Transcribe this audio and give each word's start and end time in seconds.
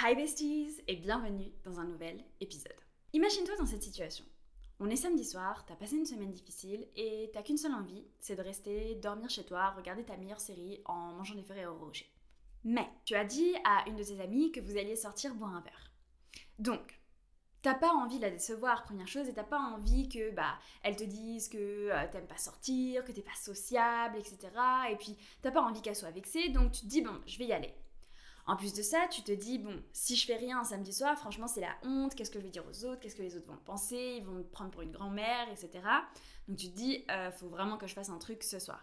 Hi 0.00 0.14
besties 0.14 0.80
et 0.86 0.94
bienvenue 0.94 1.50
dans 1.64 1.80
un 1.80 1.84
nouvel 1.84 2.24
épisode. 2.40 2.80
Imagine-toi 3.14 3.56
dans 3.56 3.66
cette 3.66 3.82
situation. 3.82 4.24
On 4.78 4.88
est 4.90 4.94
samedi 4.94 5.24
soir, 5.24 5.64
t'as 5.66 5.74
passé 5.74 5.96
une 5.96 6.06
semaine 6.06 6.30
difficile 6.30 6.86
et 6.94 7.30
t'as 7.32 7.42
qu'une 7.42 7.56
seule 7.56 7.74
envie, 7.74 8.06
c'est 8.20 8.36
de 8.36 8.42
rester 8.42 8.94
dormir 8.94 9.28
chez 9.28 9.44
toi, 9.44 9.70
regarder 9.70 10.04
ta 10.04 10.16
meilleure 10.16 10.38
série 10.38 10.80
en 10.84 11.14
mangeant 11.14 11.34
des 11.34 11.42
feuilles 11.42 11.66
au 11.66 11.76
rocher. 11.76 12.08
Mais 12.62 12.88
tu 13.06 13.16
as 13.16 13.24
dit 13.24 13.56
à 13.64 13.88
une 13.88 13.96
de 13.96 14.04
tes 14.04 14.20
amies 14.20 14.52
que 14.52 14.60
vous 14.60 14.76
alliez 14.76 14.94
sortir 14.94 15.34
boire 15.34 15.56
un 15.56 15.62
verre. 15.62 15.90
Donc, 16.60 17.00
t'as 17.62 17.74
pas 17.74 17.90
envie 17.90 18.18
de 18.18 18.22
la 18.22 18.30
décevoir, 18.30 18.84
première 18.84 19.08
chose, 19.08 19.26
et 19.28 19.34
t'as 19.34 19.42
pas 19.42 19.58
envie 19.58 20.08
que 20.08 20.30
bah 20.30 20.60
elle 20.84 20.94
te 20.94 21.02
dise 21.02 21.48
que 21.48 21.90
euh, 21.90 22.06
t'aimes 22.12 22.28
pas 22.28 22.38
sortir, 22.38 23.04
que 23.04 23.10
t'es 23.10 23.22
pas 23.22 23.34
sociable, 23.34 24.16
etc. 24.16 24.38
Et 24.92 24.96
puis 24.96 25.16
t'as 25.42 25.50
pas 25.50 25.62
envie 25.62 25.82
qu'elle 25.82 25.96
soit 25.96 26.12
vexée, 26.12 26.50
donc 26.50 26.70
tu 26.70 26.82
te 26.82 26.86
dis 26.86 27.02
bon, 27.02 27.20
je 27.26 27.36
vais 27.36 27.46
y 27.46 27.52
aller. 27.52 27.74
En 28.48 28.56
plus 28.56 28.72
de 28.72 28.80
ça, 28.80 29.06
tu 29.10 29.22
te 29.22 29.30
dis, 29.30 29.58
bon, 29.58 29.82
si 29.92 30.16
je 30.16 30.24
fais 30.24 30.36
rien 30.36 30.60
un 30.60 30.64
samedi 30.64 30.90
soir, 30.90 31.16
franchement, 31.18 31.46
c'est 31.46 31.60
la 31.60 31.76
honte, 31.82 32.14
qu'est-ce 32.14 32.30
que 32.30 32.38
je 32.38 32.44
vais 32.44 32.50
dire 32.50 32.64
aux 32.66 32.84
autres, 32.86 32.98
qu'est-ce 32.98 33.14
que 33.14 33.20
les 33.20 33.36
autres 33.36 33.46
vont 33.46 33.58
penser, 33.58 34.14
ils 34.16 34.24
vont 34.24 34.32
me 34.32 34.42
prendre 34.42 34.70
pour 34.70 34.80
une 34.80 34.90
grand-mère, 34.90 35.50
etc. 35.50 35.84
Donc 36.48 36.56
tu 36.56 36.70
te 36.70 36.74
dis, 36.74 37.04
euh, 37.10 37.30
faut 37.30 37.50
vraiment 37.50 37.76
que 37.76 37.86
je 37.86 37.92
fasse 37.92 38.08
un 38.08 38.16
truc 38.16 38.42
ce 38.42 38.58
soir. 38.58 38.82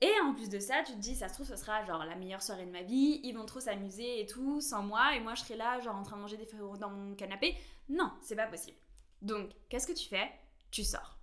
Et 0.00 0.12
en 0.22 0.32
plus 0.32 0.48
de 0.48 0.60
ça, 0.60 0.84
tu 0.86 0.92
te 0.92 0.98
dis, 0.98 1.16
ça 1.16 1.28
se 1.28 1.34
trouve, 1.34 1.46
ce 1.48 1.56
sera 1.56 1.84
genre 1.84 2.04
la 2.04 2.14
meilleure 2.14 2.42
soirée 2.42 2.66
de 2.66 2.70
ma 2.70 2.82
vie, 2.82 3.20
ils 3.24 3.32
vont 3.32 3.46
trop 3.46 3.58
s'amuser 3.58 4.20
et 4.20 4.26
tout, 4.26 4.60
sans 4.60 4.84
moi, 4.84 5.16
et 5.16 5.20
moi 5.20 5.34
je 5.34 5.42
serai 5.42 5.56
là, 5.56 5.80
genre 5.80 5.96
en 5.96 6.04
train 6.04 6.16
de 6.16 6.22
manger 6.22 6.36
des 6.36 6.46
feuilles 6.46 6.78
dans 6.78 6.90
mon 6.90 7.16
canapé. 7.16 7.56
Non, 7.88 8.12
c'est 8.22 8.36
pas 8.36 8.46
possible. 8.46 8.78
Donc, 9.22 9.50
qu'est-ce 9.68 9.88
que 9.88 9.92
tu 9.92 10.08
fais? 10.08 10.30
Tu 10.70 10.84
sors. 10.84 11.13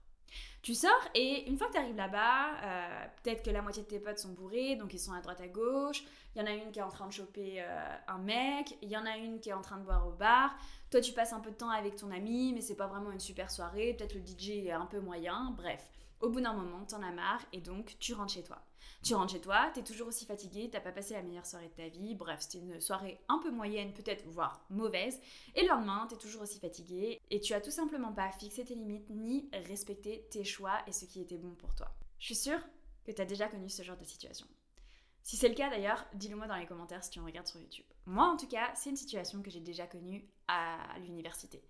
Tu 0.62 0.76
sors 0.76 0.92
et 1.16 1.50
une 1.50 1.58
fois 1.58 1.68
que 1.68 1.74
tu 1.74 1.80
arrives 1.80 1.96
là-bas, 1.96 2.58
euh, 2.64 3.06
peut-être 3.24 3.44
que 3.44 3.50
la 3.50 3.64
moitié 3.64 3.82
de 3.82 3.88
tes 3.88 4.00
potes 4.00 4.20
sont 4.20 4.34
bourrés, 4.34 4.76
donc 4.76 4.94
ils 4.94 5.00
sont 5.00 5.12
à 5.12 5.20
droite 5.20 5.42
à 5.42 5.48
gauche. 5.48 6.04
Il 6.36 6.40
y 6.40 6.42
en 6.44 6.46
a 6.46 6.52
une 6.52 6.72
qui 6.72 6.78
est 6.78 6.84
en 6.84 6.90
train 6.90 7.08
de 7.08 7.14
choper 7.14 7.64
euh, 7.64 7.96
un 8.08 8.20
mec, 8.20 8.78
il 8.84 8.90
y 8.90 8.96
en 8.96 9.08
a 9.08 9.18
une 9.18 9.40
qui 9.40 9.50
est 9.50 9.54
en 9.54 9.62
train 9.62 9.78
de 9.78 9.84
boire 9.84 10.08
au 10.08 10.12
bar. 10.12 10.56
Toi, 10.92 11.02
tu 11.02 11.14
passes 11.14 11.34
un 11.34 11.40
peu 11.40 11.50
de 11.50 11.56
temps 11.56 11.72
avec 11.72 11.96
ton 11.96 12.12
ami, 12.12 12.54
mais 12.54 12.62
c'est 12.62 12.76
pas 12.76 12.86
vraiment 12.86 13.12
une 13.12 13.20
super 13.20 13.50
soirée. 13.50 13.96
Peut-être 13.98 14.14
le 14.14 14.22
DJ 14.22 14.68
est 14.68 14.72
un 14.72 14.86
peu 14.86 15.00
moyen. 15.00 15.52
Bref, 15.58 15.84
au 16.22 16.30
bout 16.30 16.42
d'un 16.42 16.54
moment, 16.54 16.86
t'en 16.86 17.02
as 17.02 17.12
marre 17.12 17.46
et 17.54 17.62
donc 17.62 17.98
tu 18.00 18.14
rentres 18.14 18.34
chez 18.34 18.44
toi. 18.44 18.62
Tu 19.04 19.16
rentres 19.16 19.34
chez 19.34 19.42
toi, 19.42 19.72
t'es 19.74 19.84
toujours 19.84 20.08
aussi 20.08 20.26
fatigué, 20.26 20.70
t'as 20.72 20.80
pas 20.80 20.92
passé 20.92 21.14
la 21.14 21.24
meilleure 21.24 21.46
soirée 21.46 21.70
de 21.70 21.74
ta 21.74 21.88
vie, 21.88 22.16
bref, 22.16 22.42
c'était 22.42 22.60
une 22.60 22.80
soirée 22.80 23.20
un 23.30 23.40
peu 23.40 23.50
moyenne, 23.50 23.94
peut-être 23.94 24.26
voire 24.28 24.66
mauvaise, 24.70 25.20
et 25.56 25.64
le 25.64 25.70
lendemain, 25.70 26.06
t'es 26.08 26.18
toujours 26.18 26.44
aussi 26.44 26.60
fatigué, 26.60 27.20
et 27.30 27.40
tu 27.40 27.54
as 27.54 27.62
tout 27.62 27.72
simplement 27.72 28.14
pas 28.14 28.32
fixé 28.32 28.64
tes 28.64 28.76
limites 28.76 29.10
ni 29.10 29.50
respecté 29.68 30.28
tes 30.30 30.44
choix 30.44 30.80
et 30.88 30.92
ce 30.92 31.06
qui 31.06 31.22
était 31.22 31.38
bon 31.38 31.56
pour 31.56 31.74
toi. 31.74 31.92
Je 32.20 32.26
suis 32.26 32.36
sûre 32.36 32.60
que 33.04 33.12
t'as 33.12 33.26
déjà 33.26 33.48
connu 33.48 33.70
ce 33.70 33.82
genre 33.82 33.98
de 33.98 34.06
situation. 34.06 34.48
Si 35.24 35.38
c'est 35.38 35.50
le 35.50 35.56
cas 35.56 35.70
d'ailleurs, 35.70 36.06
dis-le 36.14 36.36
moi 36.36 36.48
dans 36.48 36.56
les 36.56 36.66
commentaires 36.66 37.04
si 37.04 37.12
tu 37.12 37.20
me 37.20 37.26
regardes 37.26 37.48
sur 37.48 37.60
YouTube. 37.60 37.86
Moi 38.06 38.26
en 38.26 38.38
tout 38.38 38.48
cas, 38.48 38.72
c'est 38.76 38.90
une 38.90 38.96
situation 38.96 39.42
que 39.42 39.52
j'ai 39.52 39.60
déjà 39.60 39.88
connue 39.88 40.28
à 40.48 40.78
l'université. 41.00 41.64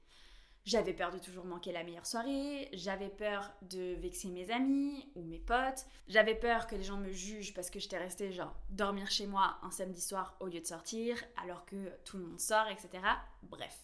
J'avais 0.63 0.93
peur 0.93 1.11
de 1.11 1.17
toujours 1.17 1.45
manquer 1.45 1.71
la 1.71 1.83
meilleure 1.83 2.05
soirée, 2.05 2.69
j'avais 2.73 3.09
peur 3.09 3.51
de 3.63 3.95
vexer 3.95 4.29
mes 4.29 4.51
amis 4.51 5.09
ou 5.15 5.23
mes 5.23 5.39
potes, 5.39 5.87
j'avais 6.07 6.35
peur 6.35 6.67
que 6.67 6.75
les 6.75 6.83
gens 6.83 6.97
me 6.97 7.11
jugent 7.11 7.55
parce 7.55 7.71
que 7.71 7.79
j'étais 7.79 7.97
restée 7.97 8.31
genre 8.31 8.55
dormir 8.69 9.09
chez 9.09 9.25
moi 9.25 9.57
un 9.63 9.71
samedi 9.71 10.01
soir 10.01 10.37
au 10.39 10.45
lieu 10.45 10.59
de 10.59 10.65
sortir 10.65 11.17
alors 11.41 11.65
que 11.65 11.91
tout 12.05 12.17
le 12.17 12.25
monde 12.25 12.39
sort, 12.39 12.67
etc. 12.67 13.03
Bref. 13.41 13.75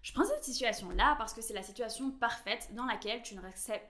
Je 0.00 0.12
prends 0.12 0.24
cette 0.24 0.44
situation-là 0.44 1.16
parce 1.18 1.34
que 1.34 1.42
c'est 1.42 1.52
la 1.52 1.64
situation 1.64 2.12
parfaite 2.12 2.70
dans 2.72 2.86
laquelle 2.86 3.22
tu 3.22 3.34
ne, 3.34 3.40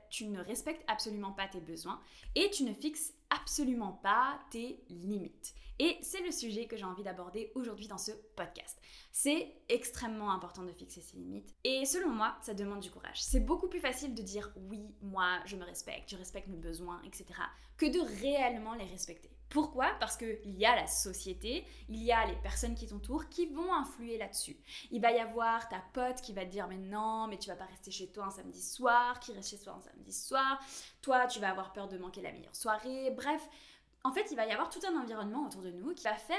tu 0.08 0.26
ne 0.26 0.40
respectes 0.40 0.82
absolument 0.88 1.32
pas 1.32 1.46
tes 1.46 1.60
besoins 1.60 2.00
et 2.34 2.50
tu 2.50 2.64
ne 2.64 2.72
fixes 2.72 3.12
absolument 3.30 3.92
pas 3.92 4.38
tes 4.50 4.84
limites. 4.88 5.54
Et 5.78 5.98
c'est 6.00 6.22
le 6.22 6.30
sujet 6.30 6.66
que 6.66 6.76
j'ai 6.76 6.84
envie 6.84 7.02
d'aborder 7.02 7.52
aujourd'hui 7.54 7.86
dans 7.86 7.98
ce 7.98 8.12
podcast. 8.34 8.80
C'est 9.12 9.52
extrêmement 9.68 10.30
important 10.32 10.62
de 10.62 10.72
fixer 10.72 11.02
ses 11.02 11.18
limites. 11.18 11.54
Et 11.64 11.84
selon 11.84 12.10
moi, 12.10 12.36
ça 12.40 12.54
demande 12.54 12.80
du 12.80 12.90
courage. 12.90 13.22
C'est 13.22 13.40
beaucoup 13.40 13.68
plus 13.68 13.80
facile 13.80 14.14
de 14.14 14.22
dire 14.22 14.50
oui, 14.70 14.94
moi, 15.02 15.40
je 15.44 15.56
me 15.56 15.64
respecte, 15.64 16.10
je 16.10 16.16
respecte 16.16 16.48
mes 16.48 16.56
besoins, 16.56 17.02
etc., 17.04 17.26
que 17.76 17.86
de 17.86 18.00
réellement 18.22 18.74
les 18.74 18.86
respecter. 18.86 19.35
Pourquoi? 19.48 19.94
Parce 20.00 20.16
qu'il 20.16 20.56
y 20.58 20.66
a 20.66 20.74
la 20.74 20.86
société, 20.86 21.64
il 21.88 22.02
y 22.02 22.12
a 22.12 22.26
les 22.26 22.36
personnes 22.36 22.74
qui 22.74 22.86
t'entourent 22.86 23.28
qui 23.28 23.46
vont 23.46 23.72
influer 23.72 24.18
là-dessus. 24.18 24.56
Il 24.90 25.00
va 25.00 25.12
y 25.12 25.18
avoir 25.18 25.68
ta 25.68 25.82
pote 25.92 26.20
qui 26.20 26.32
va 26.32 26.44
te 26.44 26.50
dire 26.50 26.66
mais 26.68 26.78
non, 26.78 27.26
mais 27.28 27.38
tu 27.38 27.48
vas 27.48 27.56
pas 27.56 27.66
rester 27.66 27.90
chez 27.90 28.10
toi 28.10 28.26
un 28.26 28.30
samedi 28.30 28.62
soir, 28.62 29.20
qui 29.20 29.32
reste 29.32 29.50
chez 29.50 29.58
toi 29.58 29.74
un 29.78 29.80
samedi 29.80 30.12
soir. 30.12 30.60
Toi, 31.00 31.26
tu 31.26 31.40
vas 31.40 31.50
avoir 31.50 31.72
peur 31.72 31.88
de 31.88 31.98
manquer 31.98 32.22
la 32.22 32.32
meilleure 32.32 32.56
soirée. 32.56 33.10
Bref, 33.12 33.40
en 34.04 34.12
fait, 34.12 34.30
il 34.30 34.36
va 34.36 34.46
y 34.46 34.52
avoir 34.52 34.68
tout 34.68 34.80
un 34.86 35.00
environnement 35.00 35.46
autour 35.46 35.62
de 35.62 35.70
nous 35.70 35.94
qui 35.94 36.04
va 36.04 36.16
faire 36.16 36.36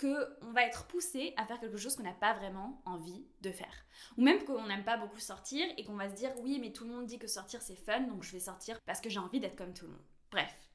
qu'on 0.00 0.52
va 0.52 0.64
être 0.64 0.86
poussé 0.86 1.34
à 1.36 1.44
faire 1.44 1.60
quelque 1.60 1.76
chose 1.76 1.94
qu'on 1.94 2.02
n'a 2.02 2.14
pas 2.14 2.32
vraiment 2.32 2.80
envie 2.86 3.26
de 3.42 3.52
faire. 3.52 3.84
Ou 4.16 4.22
même 4.22 4.42
qu'on 4.44 4.66
n'aime 4.66 4.84
pas 4.84 4.96
beaucoup 4.96 5.18
sortir 5.18 5.66
et 5.76 5.84
qu'on 5.84 5.96
va 5.96 6.08
se 6.08 6.14
dire 6.14 6.30
oui 6.40 6.58
mais 6.58 6.72
tout 6.72 6.84
le 6.84 6.90
monde 6.90 7.06
dit 7.06 7.18
que 7.18 7.26
sortir 7.26 7.60
c'est 7.60 7.76
fun 7.76 8.00
donc 8.00 8.22
je 8.22 8.32
vais 8.32 8.40
sortir 8.40 8.78
parce 8.86 9.00
que 9.00 9.10
j'ai 9.10 9.18
envie 9.18 9.40
d'être 9.40 9.56
comme 9.56 9.74
tout 9.74 9.84
le 9.84 9.92
monde. 9.92 10.04
Bref. 10.30 10.69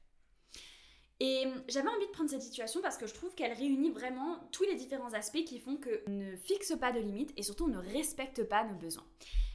Et 1.18 1.46
j'avais 1.68 1.88
envie 1.88 2.06
de 2.06 2.10
prendre 2.10 2.28
cette 2.28 2.42
situation 2.42 2.82
parce 2.82 2.98
que 2.98 3.06
je 3.06 3.14
trouve 3.14 3.34
qu'elle 3.34 3.52
réunit 3.52 3.90
vraiment 3.90 4.38
tous 4.52 4.64
les 4.64 4.74
différents 4.74 5.14
aspects 5.14 5.44
qui 5.44 5.58
font 5.58 5.78
qu'on 5.78 6.10
ne 6.10 6.36
fixe 6.36 6.74
pas 6.78 6.92
de 6.92 7.00
limites 7.00 7.32
et 7.38 7.42
surtout 7.42 7.64
on 7.64 7.68
ne 7.68 7.78
respecte 7.78 8.44
pas 8.44 8.64
nos 8.64 8.74
besoins. 8.74 9.06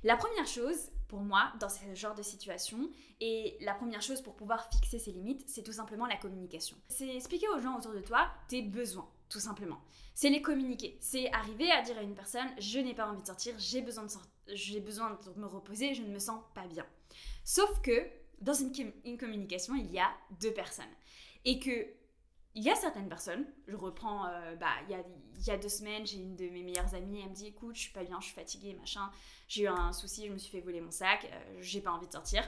La 0.03 0.17
première 0.17 0.47
chose, 0.47 0.89
pour 1.07 1.19
moi, 1.19 1.51
dans 1.59 1.69
ce 1.69 1.93
genre 1.93 2.15
de 2.15 2.23
situation, 2.23 2.89
et 3.19 3.57
la 3.61 3.75
première 3.75 4.01
chose 4.01 4.21
pour 4.21 4.35
pouvoir 4.35 4.67
fixer 4.71 4.97
ses 4.97 5.11
limites, 5.11 5.43
c'est 5.47 5.61
tout 5.61 5.71
simplement 5.71 6.07
la 6.07 6.17
communication. 6.17 6.75
C'est 6.87 7.15
expliquer 7.15 7.47
aux 7.49 7.59
gens 7.59 7.77
autour 7.77 7.93
de 7.93 8.01
toi 8.01 8.27
tes 8.47 8.63
besoins, 8.63 9.07
tout 9.29 9.39
simplement. 9.39 9.79
C'est 10.15 10.29
les 10.29 10.41
communiquer. 10.41 10.97
C'est 10.99 11.31
arriver 11.31 11.71
à 11.71 11.83
dire 11.83 11.97
à 11.99 12.01
une 12.01 12.15
personne, 12.15 12.49
je 12.57 12.79
n'ai 12.79 12.95
pas 12.95 13.07
envie 13.07 13.21
de 13.21 13.27
sortir, 13.27 13.53
j'ai 13.59 13.81
besoin 13.81 14.05
de, 14.05 14.11
j'ai 14.47 14.79
besoin 14.79 15.19
de 15.23 15.39
me 15.39 15.45
reposer, 15.45 15.93
je 15.93 16.01
ne 16.01 16.11
me 16.11 16.17
sens 16.17 16.41
pas 16.55 16.65
bien. 16.65 16.87
Sauf 17.43 17.81
que, 17.83 18.07
dans 18.39 18.55
une 18.55 19.17
communication, 19.19 19.75
il 19.75 19.91
y 19.91 19.99
a 19.99 20.09
deux 20.39 20.51
personnes. 20.51 20.85
Et 21.45 21.59
que 21.59 21.87
il 22.53 22.63
y 22.63 22.69
a 22.69 22.75
certaines 22.75 23.07
personnes, 23.07 23.45
je 23.67 23.75
reprends, 23.75 24.25
euh, 24.25 24.55
bah, 24.57 24.73
il 24.83 24.91
y, 24.91 24.95
a, 24.95 25.03
y 25.47 25.51
a 25.51 25.57
deux 25.57 25.69
semaines, 25.69 26.05
j'ai 26.05 26.17
une 26.17 26.35
de 26.35 26.49
mes 26.49 26.63
meilleures 26.63 26.93
amies, 26.93 27.21
elle 27.21 27.29
me 27.29 27.33
dit 27.33 27.47
écoute, 27.47 27.75
je 27.75 27.81
suis 27.81 27.93
pas 27.93 28.03
bien, 28.03 28.19
je 28.19 28.25
suis 28.25 28.35
fatiguée, 28.35 28.73
machin, 28.73 29.09
j'ai 29.47 29.63
eu 29.63 29.67
un 29.67 29.93
souci, 29.93 30.27
je 30.27 30.33
me 30.33 30.37
suis 30.37 30.51
fait 30.51 30.59
voler 30.59 30.81
mon 30.81 30.91
sac, 30.91 31.25
euh, 31.31 31.57
j'ai 31.61 31.79
pas 31.79 31.91
envie 31.91 32.07
de 32.07 32.11
sortir. 32.11 32.43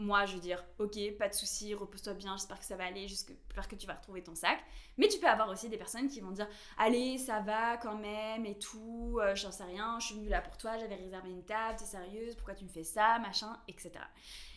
Moi, 0.00 0.24
je 0.24 0.34
veux 0.34 0.40
dire, 0.40 0.64
ok, 0.78 0.98
pas 1.18 1.28
de 1.28 1.34
souci, 1.34 1.74
repose-toi 1.74 2.14
bien, 2.14 2.34
j'espère 2.34 2.58
que 2.58 2.64
ça 2.64 2.74
va 2.74 2.86
aller, 2.86 3.06
j'espère 3.06 3.68
que 3.68 3.76
tu 3.76 3.86
vas 3.86 3.92
retrouver 3.92 4.22
ton 4.22 4.34
sac. 4.34 4.58
Mais 4.96 5.08
tu 5.08 5.18
peux 5.18 5.26
avoir 5.26 5.50
aussi 5.50 5.68
des 5.68 5.76
personnes 5.76 6.08
qui 6.08 6.20
vont 6.20 6.30
dire, 6.30 6.48
allez, 6.78 7.18
ça 7.18 7.40
va 7.40 7.76
quand 7.76 7.98
même 7.98 8.46
et 8.46 8.58
tout, 8.58 9.18
euh, 9.20 9.34
j'en 9.34 9.52
sais 9.52 9.64
rien, 9.64 9.98
je 10.00 10.06
suis 10.06 10.14
venue 10.14 10.30
là 10.30 10.40
pour 10.40 10.56
toi, 10.56 10.78
j'avais 10.78 10.94
réservé 10.94 11.28
une 11.28 11.44
table, 11.44 11.78
t'es 11.78 11.84
sérieuse, 11.84 12.34
pourquoi 12.34 12.54
tu 12.54 12.64
me 12.64 12.70
fais 12.70 12.82
ça, 12.82 13.18
machin, 13.18 13.54
etc. 13.68 13.92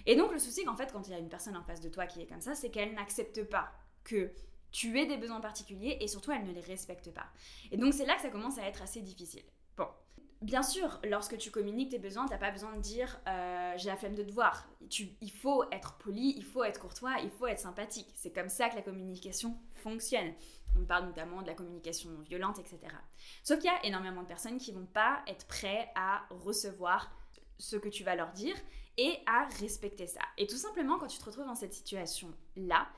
Et 0.05 0.15
donc, 0.15 0.31
le 0.31 0.39
souci, 0.39 0.63
qu'en 0.63 0.77
fait, 0.77 0.93
quand 0.93 1.05
il 1.09 1.11
y 1.11 1.13
a 1.13 1.19
une 1.19 1.27
personne 1.27 1.57
en 1.57 1.63
face 1.63 1.81
de 1.81 1.89
toi 1.89 2.07
qui 2.07 2.21
est 2.21 2.25
comme 2.25 2.41
ça, 2.41 2.55
c'est 2.55 2.71
qu'elle 2.71 2.93
n'accepte 2.93 3.43
pas 3.43 3.69
que 4.05 4.31
tu 4.71 4.97
aies 4.97 5.05
des 5.05 5.17
besoins 5.17 5.41
particuliers 5.41 5.97
et 5.99 6.07
surtout 6.07 6.31
elle 6.31 6.45
ne 6.45 6.53
les 6.53 6.61
respecte 6.61 7.11
pas. 7.11 7.27
Et 7.71 7.77
donc 7.77 7.93
c'est 7.93 8.05
là 8.05 8.15
que 8.15 8.21
ça 8.21 8.29
commence 8.29 8.57
à 8.57 8.63
être 8.63 8.81
assez 8.81 9.01
difficile. 9.01 9.43
Bien 10.43 10.61
sûr, 10.61 10.99
lorsque 11.05 11.37
tu 11.37 11.51
communiques 11.51 11.91
tes 11.91 11.99
besoins, 11.99 12.27
t'as 12.27 12.37
pas 12.37 12.51
besoin 12.51 12.75
de 12.75 12.81
dire 12.81 13.17
euh, 13.29 13.73
j'ai 13.77 13.87
la 13.87 13.95
flemme 13.95 14.13
de 14.13 14.23
te 14.23 14.31
voir. 14.31 14.67
Il 15.21 15.31
faut 15.31 15.63
être 15.71 15.93
poli, 15.99 16.33
il 16.35 16.43
faut 16.43 16.65
être 16.65 16.81
courtois, 16.81 17.15
il 17.23 17.29
faut 17.29 17.47
être 17.47 17.61
sympathique. 17.61 18.11
C'est 18.15 18.33
comme 18.33 18.49
ça 18.49 18.67
que 18.67 18.75
la 18.75 18.81
communication 18.81 19.57
fonctionne. 19.71 20.33
On 20.77 20.83
parle 20.83 21.05
notamment 21.05 21.41
de 21.41 21.47
la 21.47 21.53
communication 21.53 22.09
violente, 22.27 22.59
etc. 22.59 22.79
Sauf 23.41 23.59
qu'il 23.59 23.71
y 23.71 23.73
a 23.73 23.85
énormément 23.85 24.21
de 24.21 24.27
personnes 24.27 24.57
qui 24.57 24.73
vont 24.73 24.85
pas 24.85 25.23
être 25.27 25.47
prêts 25.47 25.89
à 25.95 26.25
recevoir 26.29 27.09
ce 27.57 27.77
que 27.77 27.87
tu 27.87 28.03
vas 28.03 28.17
leur 28.17 28.33
dire 28.33 28.55
et 28.97 29.19
à 29.25 29.47
respecter 29.61 30.07
ça. 30.07 30.23
Et 30.37 30.45
tout 30.45 30.57
simplement, 30.57 30.99
quand 30.99 31.07
tu 31.07 31.19
te 31.19 31.23
retrouves 31.23 31.45
dans 31.45 31.55
cette 31.55 31.73
situation-là, 31.73 32.89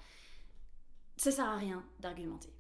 ça 1.16 1.30
sert 1.30 1.46
à 1.46 1.58
rien 1.58 1.86
d'argumenter. 2.00 2.52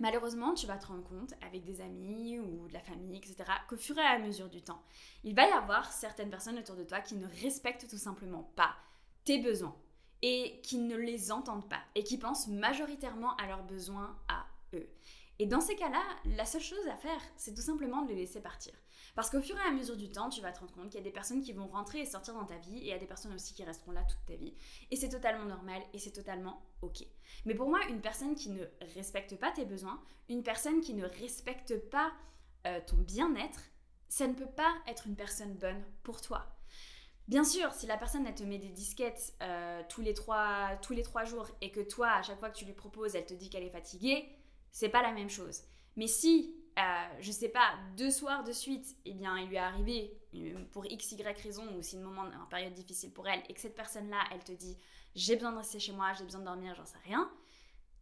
Malheureusement, 0.00 0.54
tu 0.54 0.66
vas 0.66 0.76
te 0.76 0.86
rendre 0.86 1.04
compte 1.04 1.34
avec 1.46 1.64
des 1.64 1.80
amis 1.80 2.38
ou 2.38 2.68
de 2.68 2.72
la 2.72 2.80
famille, 2.80 3.16
etc., 3.16 3.36
qu'au 3.68 3.76
fur 3.76 3.96
et 3.98 4.02
à 4.02 4.18
mesure 4.18 4.48
du 4.48 4.62
temps, 4.62 4.82
il 5.22 5.34
va 5.34 5.46
y 5.46 5.52
avoir 5.52 5.92
certaines 5.92 6.30
personnes 6.30 6.58
autour 6.58 6.76
de 6.76 6.84
toi 6.84 7.00
qui 7.00 7.16
ne 7.16 7.26
respectent 7.42 7.88
tout 7.88 7.98
simplement 7.98 8.50
pas 8.56 8.74
tes 9.24 9.38
besoins 9.38 9.76
et 10.22 10.60
qui 10.62 10.78
ne 10.78 10.96
les 10.96 11.32
entendent 11.32 11.68
pas 11.68 11.82
et 11.94 12.02
qui 12.02 12.18
pensent 12.18 12.48
majoritairement 12.48 13.36
à 13.36 13.46
leurs 13.46 13.64
besoins 13.64 14.16
à 14.28 14.46
eux. 14.74 14.88
Et 15.38 15.46
dans 15.46 15.60
ces 15.60 15.74
cas-là, 15.74 16.02
la 16.36 16.46
seule 16.46 16.62
chose 16.62 16.86
à 16.88 16.96
faire, 16.96 17.20
c'est 17.36 17.54
tout 17.54 17.62
simplement 17.62 18.02
de 18.02 18.08
les 18.08 18.14
laisser 18.14 18.40
partir. 18.40 18.72
Parce 19.16 19.30
qu'au 19.30 19.40
fur 19.40 19.56
et 19.56 19.68
à 19.68 19.72
mesure 19.72 19.96
du 19.96 20.10
temps, 20.10 20.28
tu 20.28 20.40
vas 20.40 20.52
te 20.52 20.60
rendre 20.60 20.72
compte 20.72 20.90
qu'il 20.90 20.98
y 20.98 21.02
a 21.02 21.04
des 21.04 21.10
personnes 21.10 21.42
qui 21.42 21.52
vont 21.52 21.66
rentrer 21.66 22.00
et 22.00 22.06
sortir 22.06 22.34
dans 22.34 22.44
ta 22.44 22.56
vie 22.58 22.78
et 22.78 22.82
il 22.82 22.86
y 22.86 22.92
a 22.92 22.98
des 22.98 23.06
personnes 23.06 23.34
aussi 23.34 23.54
qui 23.54 23.64
resteront 23.64 23.92
là 23.92 24.04
toute 24.04 24.24
ta 24.26 24.36
vie. 24.36 24.54
Et 24.90 24.96
c'est 24.96 25.08
totalement 25.08 25.44
normal 25.44 25.82
et 25.92 25.98
c'est 25.98 26.12
totalement 26.12 26.62
ok. 26.82 27.04
Mais 27.46 27.54
pour 27.54 27.68
moi, 27.68 27.80
une 27.88 28.00
personne 28.00 28.34
qui 28.34 28.50
ne 28.50 28.64
respecte 28.94 29.36
pas 29.36 29.50
tes 29.50 29.64
besoins, 29.64 30.00
une 30.28 30.42
personne 30.42 30.80
qui 30.80 30.94
ne 30.94 31.06
respecte 31.06 31.76
pas 31.90 32.12
euh, 32.66 32.80
ton 32.86 32.96
bien-être, 32.96 33.60
ça 34.08 34.26
ne 34.26 34.34
peut 34.34 34.50
pas 34.50 34.72
être 34.86 35.06
une 35.06 35.16
personne 35.16 35.54
bonne 35.54 35.82
pour 36.02 36.20
toi. 36.20 36.46
Bien 37.26 37.44
sûr, 37.44 37.72
si 37.72 37.86
la 37.86 37.96
personne 37.96 38.26
elle 38.26 38.34
te 38.34 38.42
met 38.42 38.58
des 38.58 38.68
disquettes 38.68 39.34
euh, 39.42 39.82
tous, 39.88 40.02
les 40.02 40.12
trois, 40.12 40.76
tous 40.82 40.92
les 40.92 41.02
trois 41.02 41.24
jours 41.24 41.48
et 41.60 41.70
que 41.70 41.80
toi, 41.80 42.10
à 42.10 42.22
chaque 42.22 42.38
fois 42.38 42.50
que 42.50 42.56
tu 42.56 42.66
lui 42.66 42.74
proposes, 42.74 43.14
elle 43.14 43.24
te 43.24 43.34
dit 43.34 43.48
qu'elle 43.48 43.62
est 43.62 43.70
fatiguée, 43.70 44.28
c'est 44.74 44.90
pas 44.90 45.00
la 45.00 45.12
même 45.12 45.30
chose. 45.30 45.62
Mais 45.96 46.08
si 46.08 46.54
euh, 46.76 46.82
je 47.20 47.30
sais 47.30 47.48
pas, 47.48 47.74
deux 47.96 48.10
soirs 48.10 48.42
de 48.42 48.50
suite, 48.50 48.96
eh 49.04 49.12
bien, 49.12 49.38
il 49.38 49.48
lui 49.48 49.54
est 49.54 49.60
arrivé 49.60 50.18
euh, 50.34 50.64
pour 50.72 50.84
x, 50.86 51.12
y 51.12 51.22
raison, 51.22 51.72
ou 51.76 51.82
si 51.82 51.94
une 51.94 52.02
moment, 52.02 52.24
une 52.24 52.48
période 52.50 52.74
difficile 52.74 53.12
pour 53.12 53.28
elle, 53.28 53.42
et 53.48 53.54
que 53.54 53.60
cette 53.60 53.76
personne-là, 53.76 54.18
elle 54.32 54.42
te 54.42 54.50
dit 54.50 54.76
j'ai 55.14 55.36
besoin 55.36 55.52
de 55.52 55.58
rester 55.58 55.78
chez 55.78 55.92
moi, 55.92 56.12
j'ai 56.14 56.24
besoin 56.24 56.40
de 56.40 56.46
dormir, 56.46 56.74
j'en 56.74 56.84
sais 56.84 56.98
rien, 57.04 57.30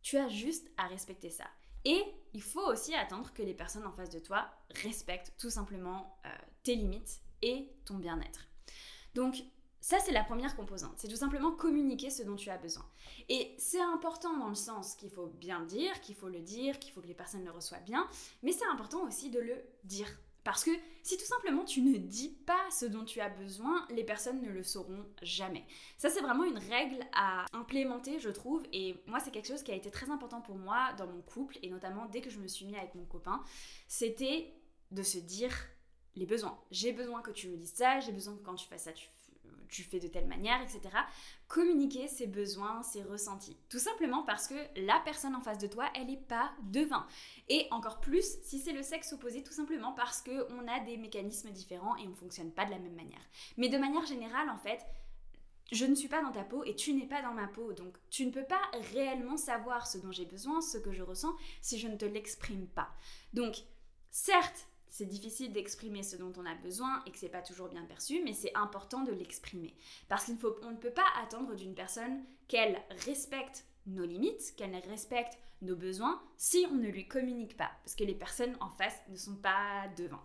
tu 0.01 0.17
as 0.17 0.29
juste 0.29 0.71
à 0.79 0.87
respecter 0.87 1.29
ça. 1.29 1.45
Et 1.85 2.03
il 2.33 2.41
faut 2.41 2.67
aussi 2.67 2.95
attendre 2.95 3.31
que 3.35 3.43
les 3.43 3.53
personnes 3.53 3.87
en 3.87 3.93
face 3.93 4.09
de 4.09 4.21
toi 4.21 4.49
respectent 4.83 5.35
tout 5.37 5.51
simplement 5.51 6.19
euh, 6.25 6.31
tes 6.63 6.75
limites 6.75 7.21
et 7.43 7.69
ton 7.85 7.99
bien-être. 7.99 8.49
Donc, 9.15 9.43
ça, 9.83 9.99
c'est 9.99 10.13
la 10.13 10.23
première 10.23 10.55
composante. 10.55 10.95
C'est 10.97 11.09
tout 11.09 11.17
simplement 11.17 11.51
communiquer 11.51 12.09
ce 12.09 12.23
dont 12.23 12.37
tu 12.37 12.51
as 12.51 12.57
besoin. 12.57 12.89
Et 13.29 13.53
c'est 13.59 13.81
important 13.81 14.39
dans 14.39 14.49
le 14.49 14.55
sens 14.55 14.95
qu'il 14.95 15.11
faut 15.11 15.27
bien 15.27 15.59
le 15.59 15.67
dire, 15.67 16.01
qu'il 16.01 16.15
faut 16.15 16.29
le 16.29 16.41
dire, 16.41 16.79
qu'il 16.79 16.93
faut 16.93 17.01
que 17.01 17.09
les 17.09 17.15
personnes 17.15 17.45
le 17.45 17.51
reçoivent 17.51 17.83
bien, 17.83 18.09
mais 18.45 18.53
c'est 18.53 18.65
important 18.67 19.03
aussi 19.05 19.29
de 19.29 19.41
le 19.41 19.57
dire. 19.83 20.07
Parce 20.45 20.63
que 20.63 20.71
si 21.03 21.17
tout 21.17 21.25
simplement 21.25 21.65
tu 21.65 21.83
ne 21.83 21.99
dis 21.99 22.29
pas 22.29 22.65
ce 22.71 22.87
dont 22.87 23.05
tu 23.05 23.21
as 23.21 23.29
besoin, 23.29 23.85
les 23.91 24.05
personnes 24.05 24.41
ne 24.41 24.51
le 24.51 24.63
sauront 24.63 25.05
jamais. 25.21 25.65
Ça, 25.99 26.11
c'est 26.11 26.21
vraiment 26.21 26.45
une 26.45 26.59
règle 26.59 27.05
à 27.13 27.47
implémenter, 27.53 28.21
je 28.21 28.31
trouve. 28.31 28.63
Et 28.73 29.03
moi, 29.07 29.19
c'est 29.19 29.33
quelque 29.33 29.49
chose 29.49 29.65
qui 29.65 29.73
a 29.73 29.77
été 29.77 29.91
très 29.91 30.11
important 30.11 30.41
pour 30.41 30.57
moi 30.57 30.93
dans 30.97 31.09
mon 31.09 31.23
couple, 31.23 31.59
et 31.61 31.71
notamment 31.71 32.07
dès 32.07 32.21
que 32.21 32.31
je 32.31 32.39
me 32.39 32.47
suis 32.47 32.67
mis 32.67 32.77
avec 32.77 32.95
mon 32.95 33.05
copain. 33.05 33.43
C'était 33.89 34.55
de 34.93 35.03
se 35.03 35.19
dire 35.19 35.53
les 36.15 36.27
besoins. 36.27 36.61
J'ai 36.71 36.93
besoin 36.93 37.21
que 37.21 37.33
tu 37.33 37.49
me 37.49 37.57
dises 37.57 37.75
ça, 37.75 37.99
j'ai 37.99 38.13
besoin 38.13 38.37
que 38.37 38.43
quand 38.43 38.55
tu 38.55 38.69
fasses 38.69 38.85
ça, 38.85 38.93
tu 38.93 39.09
tu 39.73 39.83
fais 39.83 39.99
de 39.99 40.07
telle 40.07 40.27
manière, 40.27 40.61
etc. 40.61 40.81
Communiquer 41.49 42.07
ses 42.07 42.27
besoins, 42.27 42.83
ses 42.83 43.03
ressentis. 43.03 43.57
Tout 43.69 43.79
simplement 43.79 44.23
parce 44.23 44.47
que 44.47 44.55
la 44.77 45.01
personne 45.01 45.35
en 45.35 45.41
face 45.41 45.59
de 45.59 45.67
toi, 45.67 45.87
elle 45.95 46.07
n'est 46.07 46.17
pas 46.17 46.53
devin. 46.63 47.07
Et 47.49 47.67
encore 47.71 48.01
plus 48.01 48.39
si 48.43 48.59
c'est 48.59 48.73
le 48.73 48.83
sexe 48.83 49.13
opposé, 49.13 49.43
tout 49.43 49.53
simplement 49.53 49.93
parce 49.93 50.23
qu'on 50.23 50.69
a 50.69 50.81
des 50.81 50.97
mécanismes 50.97 51.51
différents 51.51 51.97
et 51.97 52.07
on 52.07 52.11
ne 52.11 52.15
fonctionne 52.15 52.53
pas 52.53 52.67
de 52.67 52.71
la 52.71 52.79
même 52.79 52.95
manière. 52.95 53.27
Mais 53.57 53.69
de 53.69 53.79
manière 53.79 54.07
générale, 54.07 54.51
en 54.51 54.59
fait, 54.59 54.85
je 55.73 55.87
ne 55.87 55.95
suis 55.95 56.09
pas 56.09 56.23
dans 56.23 56.33
ta 56.33 56.45
peau 56.45 56.65
et 56.65 56.77
tu 56.77 56.93
n'es 56.93 57.07
pas 57.07 57.23
dans 57.23 57.33
ma 57.33 57.49
peau. 57.49 57.73
Donc 57.73 57.97
tu 58.11 58.27
ne 58.27 58.31
peux 58.31 58.45
pas 58.45 58.61
réellement 58.93 59.39
savoir 59.39 59.87
ce 59.87 59.97
dont 59.97 60.13
j'ai 60.13 60.27
besoin, 60.27 60.61
ce 60.61 60.77
que 60.77 60.93
je 60.93 61.03
ressens, 61.03 61.35
si 61.63 61.79
je 61.79 61.89
ne 61.89 61.97
te 61.97 62.05
l'exprime 62.05 62.67
pas. 62.67 62.91
Donc, 63.33 63.57
certes, 64.11 64.69
c'est 64.93 65.07
difficile 65.07 65.55
d'exprimer 65.55 66.03
ce 66.03 66.17
dont 66.17 66.35
on 66.37 66.45
a 66.45 66.55
besoin 66.55 67.03
et 67.07 67.11
que 67.11 67.19
c'est 67.19 67.31
pas 67.31 67.41
toujours 67.41 67.69
bien 67.69 67.83
perçu, 67.83 68.21
mais 68.23 68.35
c'est 68.35 68.55
important 68.55 69.01
de 69.01 69.11
l'exprimer. 69.11 69.75
Parce 70.07 70.27
qu'on 70.27 70.71
ne 70.71 70.77
peut 70.77 70.91
pas 70.91 71.07
attendre 71.23 71.55
d'une 71.57 71.75
personne 71.75 72.23
qu'elle 72.47 72.79
respecte 73.07 73.65
nos 73.87 74.05
limites, 74.05 74.55
qu'elle 74.55 74.77
respecte 74.87 75.39
nos 75.63 75.77
besoins 75.77 76.23
si 76.37 76.67
on 76.71 76.75
ne 76.75 76.89
lui 76.89 77.09
communique 77.09 77.57
pas. 77.57 77.71
Parce 77.83 77.95
que 77.95 78.05
les 78.05 78.15
personnes 78.15 78.55
en 78.61 78.69
face 78.69 79.01
ne 79.09 79.17
sont 79.17 79.37
pas 79.37 79.89
devant. 79.97 80.21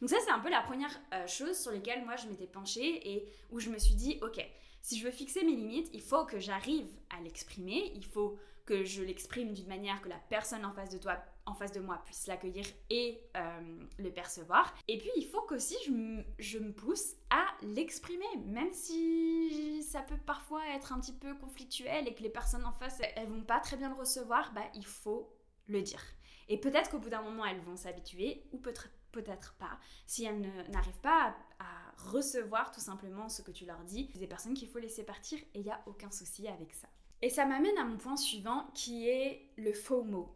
Donc 0.00 0.08
ça, 0.08 0.16
c'est 0.24 0.30
un 0.30 0.40
peu 0.40 0.48
la 0.48 0.62
première 0.62 0.98
euh, 1.12 1.26
chose 1.26 1.58
sur 1.58 1.70
laquelle 1.70 2.02
moi 2.06 2.16
je 2.16 2.26
m'étais 2.26 2.46
penchée 2.46 3.12
et 3.12 3.28
où 3.50 3.60
je 3.60 3.68
me 3.68 3.78
suis 3.78 3.96
dit, 3.96 4.18
ok, 4.22 4.42
si 4.80 4.98
je 4.98 5.04
veux 5.04 5.10
fixer 5.10 5.44
mes 5.44 5.54
limites, 5.54 5.90
il 5.92 6.00
faut 6.00 6.24
que 6.24 6.40
j'arrive 6.40 6.88
à 7.10 7.20
l'exprimer, 7.20 7.92
il 7.94 8.06
faut 8.06 8.38
que 8.66 8.84
je 8.84 9.02
l'exprime 9.02 9.54
d'une 9.54 9.68
manière 9.68 10.02
que 10.02 10.08
la 10.08 10.18
personne 10.28 10.64
en 10.64 10.72
face 10.72 10.90
de 10.90 10.98
toi 10.98 11.16
en 11.46 11.54
face 11.54 11.70
de 11.70 11.80
moi 11.80 12.02
puisse 12.04 12.26
l'accueillir 12.26 12.66
et 12.90 13.20
euh, 13.36 13.78
le 13.98 14.10
percevoir. 14.10 14.74
Et 14.88 14.98
puis 14.98 15.10
il 15.16 15.26
faut 15.26 15.42
qu'aussi 15.42 15.76
je, 15.86 16.22
je 16.40 16.58
me 16.58 16.72
pousse 16.72 17.14
à 17.30 17.46
l'exprimer, 17.62 18.26
même 18.44 18.72
si 18.72 19.82
ça 19.84 20.02
peut 20.02 20.18
parfois 20.26 20.60
être 20.74 20.92
un 20.92 21.00
petit 21.00 21.12
peu 21.12 21.34
conflictuel 21.36 22.08
et 22.08 22.14
que 22.14 22.22
les 22.22 22.28
personnes 22.28 22.64
en 22.64 22.72
face 22.72 23.00
elles 23.14 23.28
vont 23.28 23.44
pas 23.44 23.60
très 23.60 23.76
bien 23.76 23.88
le 23.88 23.94
recevoir, 23.94 24.52
bah 24.52 24.64
il 24.74 24.84
faut 24.84 25.32
le 25.68 25.80
dire. 25.82 26.02
Et 26.48 26.58
peut-être 26.58 26.90
qu'au 26.90 26.98
bout 26.98 27.10
d'un 27.10 27.22
moment 27.22 27.44
elles 27.44 27.60
vont 27.60 27.76
s'habituer 27.76 28.44
ou 28.52 28.58
peut-être 28.58 28.88
peut-être 29.12 29.54
pas, 29.54 29.78
si 30.06 30.24
elles 30.24 30.40
n'arrivent 30.70 31.00
pas 31.00 31.34
à, 31.58 31.64
à, 31.64 32.10
recevoir 32.10 32.70
tout 32.70 32.80
simplement 32.80 33.30
ce 33.30 33.40
que 33.40 33.50
tu 33.50 33.64
leur 33.64 33.82
dis. 33.84 34.10
C'est 34.12 34.18
des 34.18 34.26
personnes 34.26 34.52
qu'il 34.52 34.68
faut 34.68 34.78
laisser 34.78 35.04
partir 35.04 35.38
et 35.54 35.60
il 35.60 35.62
n'y 35.62 35.70
a 35.70 35.82
aucun 35.86 36.10
souci 36.10 36.46
avec 36.48 36.74
ça. 36.74 36.88
Et 37.22 37.30
ça 37.30 37.46
m'amène 37.46 37.76
à 37.78 37.84
mon 37.84 37.96
point 37.96 38.16
suivant 38.16 38.66
qui 38.74 39.08
est 39.08 39.50
le 39.56 39.72
faux 39.72 40.04
mot. 40.04 40.32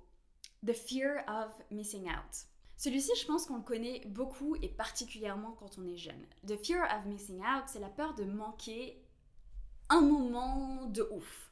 The 0.66 0.72
Fear 0.72 1.24
of 1.28 1.52
Missing 1.70 2.06
Out. 2.06 2.46
Celui-ci, 2.76 3.10
je 3.20 3.26
pense 3.26 3.46
qu'on 3.46 3.56
le 3.56 3.62
connaît 3.62 4.00
beaucoup 4.06 4.56
et 4.56 4.68
particulièrement 4.68 5.52
quand 5.52 5.78
on 5.78 5.86
est 5.86 5.96
jeune. 5.96 6.26
The 6.46 6.56
Fear 6.56 6.84
of 6.84 7.06
Missing 7.06 7.40
Out, 7.40 7.64
c'est 7.66 7.80
la 7.80 7.88
peur 7.88 8.14
de 8.14 8.24
manquer 8.24 9.02
un 9.90 10.00
moment 10.00 10.86
de 10.86 11.06
ouf. 11.12 11.50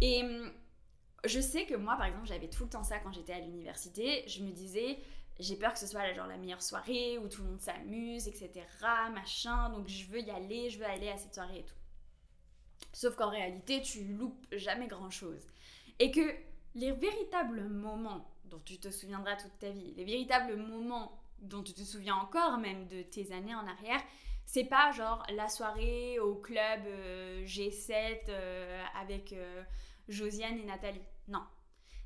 Et 0.00 0.22
hum, 0.22 0.52
je 1.24 1.40
sais 1.40 1.66
que 1.66 1.74
moi, 1.74 1.96
par 1.96 2.06
exemple, 2.06 2.26
j'avais 2.26 2.48
tout 2.48 2.64
le 2.64 2.70
temps 2.70 2.82
ça 2.82 2.98
quand 2.98 3.12
j'étais 3.12 3.32
à 3.32 3.40
l'université. 3.40 4.24
Je 4.26 4.42
me 4.42 4.50
disais, 4.50 4.98
j'ai 5.38 5.56
peur 5.56 5.72
que 5.72 5.78
ce 5.78 5.86
soit 5.86 6.12
genre 6.14 6.26
la 6.26 6.36
meilleure 6.36 6.62
soirée 6.62 7.18
où 7.18 7.28
tout 7.28 7.42
le 7.42 7.50
monde 7.50 7.60
s'amuse, 7.60 8.26
etc. 8.28 8.64
Machin, 9.12 9.70
donc 9.70 9.88
je 9.88 10.06
veux 10.06 10.20
y 10.20 10.30
aller, 10.30 10.70
je 10.70 10.78
veux 10.78 10.86
aller 10.86 11.08
à 11.08 11.16
cette 11.16 11.34
soirée 11.34 11.60
et 11.60 11.64
tout. 11.64 11.74
Sauf 12.96 13.14
qu'en 13.14 13.28
réalité, 13.28 13.82
tu 13.82 14.04
loupes 14.04 14.46
jamais 14.52 14.86
grand 14.86 15.10
chose. 15.10 15.46
Et 15.98 16.10
que 16.10 16.34
les 16.74 16.92
véritables 16.92 17.68
moments 17.68 18.26
dont 18.46 18.62
tu 18.64 18.78
te 18.78 18.88
souviendras 18.88 19.36
toute 19.36 19.58
ta 19.58 19.68
vie, 19.68 19.92
les 19.98 20.04
véritables 20.04 20.56
moments 20.56 21.20
dont 21.40 21.62
tu 21.62 21.74
te 21.74 21.82
souviens 21.82 22.14
encore 22.14 22.56
même 22.56 22.86
de 22.86 23.02
tes 23.02 23.32
années 23.32 23.54
en 23.54 23.66
arrière, 23.66 24.00
c'est 24.46 24.64
pas 24.64 24.92
genre 24.92 25.22
la 25.28 25.50
soirée 25.50 26.18
au 26.20 26.36
club 26.36 26.86
euh, 26.86 27.44
G7 27.44 28.30
euh, 28.30 28.82
avec 28.98 29.34
euh, 29.34 29.62
Josiane 30.08 30.58
et 30.58 30.64
Nathalie. 30.64 31.04
Non. 31.28 31.42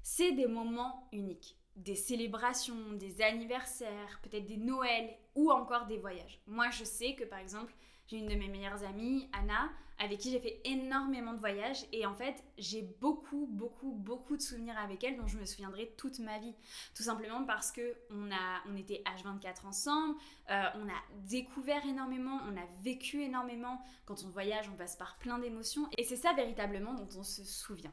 C'est 0.03 0.33
des 0.33 0.49
moments 0.49 1.09
uniques. 1.13 1.57
Des 1.77 1.95
célébrations, 1.95 2.95
des 2.95 3.23
anniversaires, 3.23 4.19
peut-être 4.25 4.47
des 4.47 4.57
Noëls 4.57 5.17
ou 5.37 5.53
encore 5.53 5.87
des 5.87 5.99
voyages. 5.99 6.41
Moi, 6.49 6.69
je 6.71 6.83
sais 6.83 7.15
que 7.15 7.23
par 7.23 7.39
exemple, 7.39 7.73
une 8.13 8.27
de 8.27 8.35
mes 8.35 8.49
meilleures 8.49 8.85
amies, 8.85 9.29
Anna, 9.33 9.71
avec 10.01 10.19
qui 10.19 10.31
j'ai 10.31 10.41
fait 10.41 10.61
énormément 10.65 11.35
de 11.35 11.39
voyages 11.39 11.85
et 11.93 12.07
en 12.07 12.15
fait 12.15 12.43
j'ai 12.57 12.83
beaucoup 13.01 13.47
beaucoup 13.51 13.93
beaucoup 13.93 14.37
de 14.37 14.43
souvenirs 14.43 14.79
avec 14.79 15.05
elle 15.05 15.17
dont 15.17 15.27
je 15.27 15.37
me 15.37 15.45
souviendrai 15.45 15.93
toute 15.99 16.19
ma 16.21 16.39
vie. 16.39 16.55
Tout 16.95 17.03
simplement 17.03 17.45
parce 17.45 17.71
que 17.71 17.95
on 18.11 18.31
a 18.33 18.63
on 18.71 18.77
était 18.77 19.03
H24 19.05 19.67
ensemble 19.67 20.17
euh, 20.51 20.65
on 20.77 20.89
a 20.89 21.27
découvert 21.29 21.85
énormément 21.85 22.41
on 22.49 22.57
a 22.57 22.65
vécu 22.83 23.23
énormément. 23.23 23.81
Quand 24.07 24.25
on 24.25 24.31
voyage 24.31 24.71
on 24.73 24.77
passe 24.77 24.97
par 24.97 25.19
plein 25.19 25.39
d'émotions 25.39 25.87
et 25.99 26.05
c'est 26.05 26.17
ça 26.17 26.33
véritablement 26.33 26.95
dont 26.95 27.09
on 27.19 27.23
se 27.23 27.45
souvient 27.45 27.93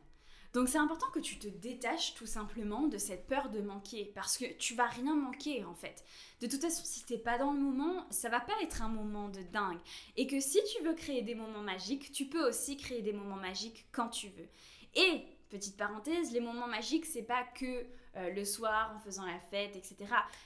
donc 0.57 0.69
c'est 0.69 0.79
important 0.79 1.05
que 1.13 1.19
tu 1.19 1.37
te 1.37 1.47
détaches 1.47 2.15
tout 2.15 2.25
simplement 2.25 2.87
de 2.87 2.97
cette 2.97 3.27
peur 3.27 3.51
de 3.51 3.61
manquer 3.61 4.11
parce 4.15 4.39
que 4.39 4.45
tu 4.57 4.73
vas 4.73 4.87
rien 4.87 5.15
manquer 5.15 5.63
en 5.63 5.75
fait. 5.75 6.03
De 6.41 6.47
toute 6.47 6.59
façon, 6.59 6.81
si 6.83 7.05
t'es 7.05 7.19
pas 7.19 7.37
dans 7.37 7.51
le 7.51 7.59
moment, 7.59 8.07
ça 8.09 8.27
va 8.27 8.39
pas 8.39 8.59
être 8.63 8.81
un 8.81 8.87
moment 8.87 9.29
de 9.29 9.43
dingue. 9.53 9.77
Et 10.15 10.25
que 10.25 10.39
si 10.39 10.57
tu 10.63 10.83
veux 10.83 10.95
créer 10.95 11.21
des 11.21 11.35
moments 11.35 11.61
magiques, 11.61 12.11
tu 12.11 12.25
peux 12.25 12.43
aussi 12.49 12.75
créer 12.75 13.03
des 13.03 13.13
moments 13.13 13.35
magiques 13.35 13.85
quand 13.91 14.09
tu 14.09 14.29
veux. 14.29 14.47
Et 14.95 15.25
petite 15.51 15.77
parenthèse, 15.77 16.31
les 16.31 16.39
moments 16.39 16.65
magiques, 16.65 17.05
c'est 17.05 17.21
pas 17.21 17.43
que 17.43 17.85
euh, 18.17 18.31
le 18.31 18.45
soir 18.45 18.93
en 18.95 18.99
faisant 18.99 19.25
la 19.25 19.39
fête, 19.39 19.75
etc. 19.75 19.95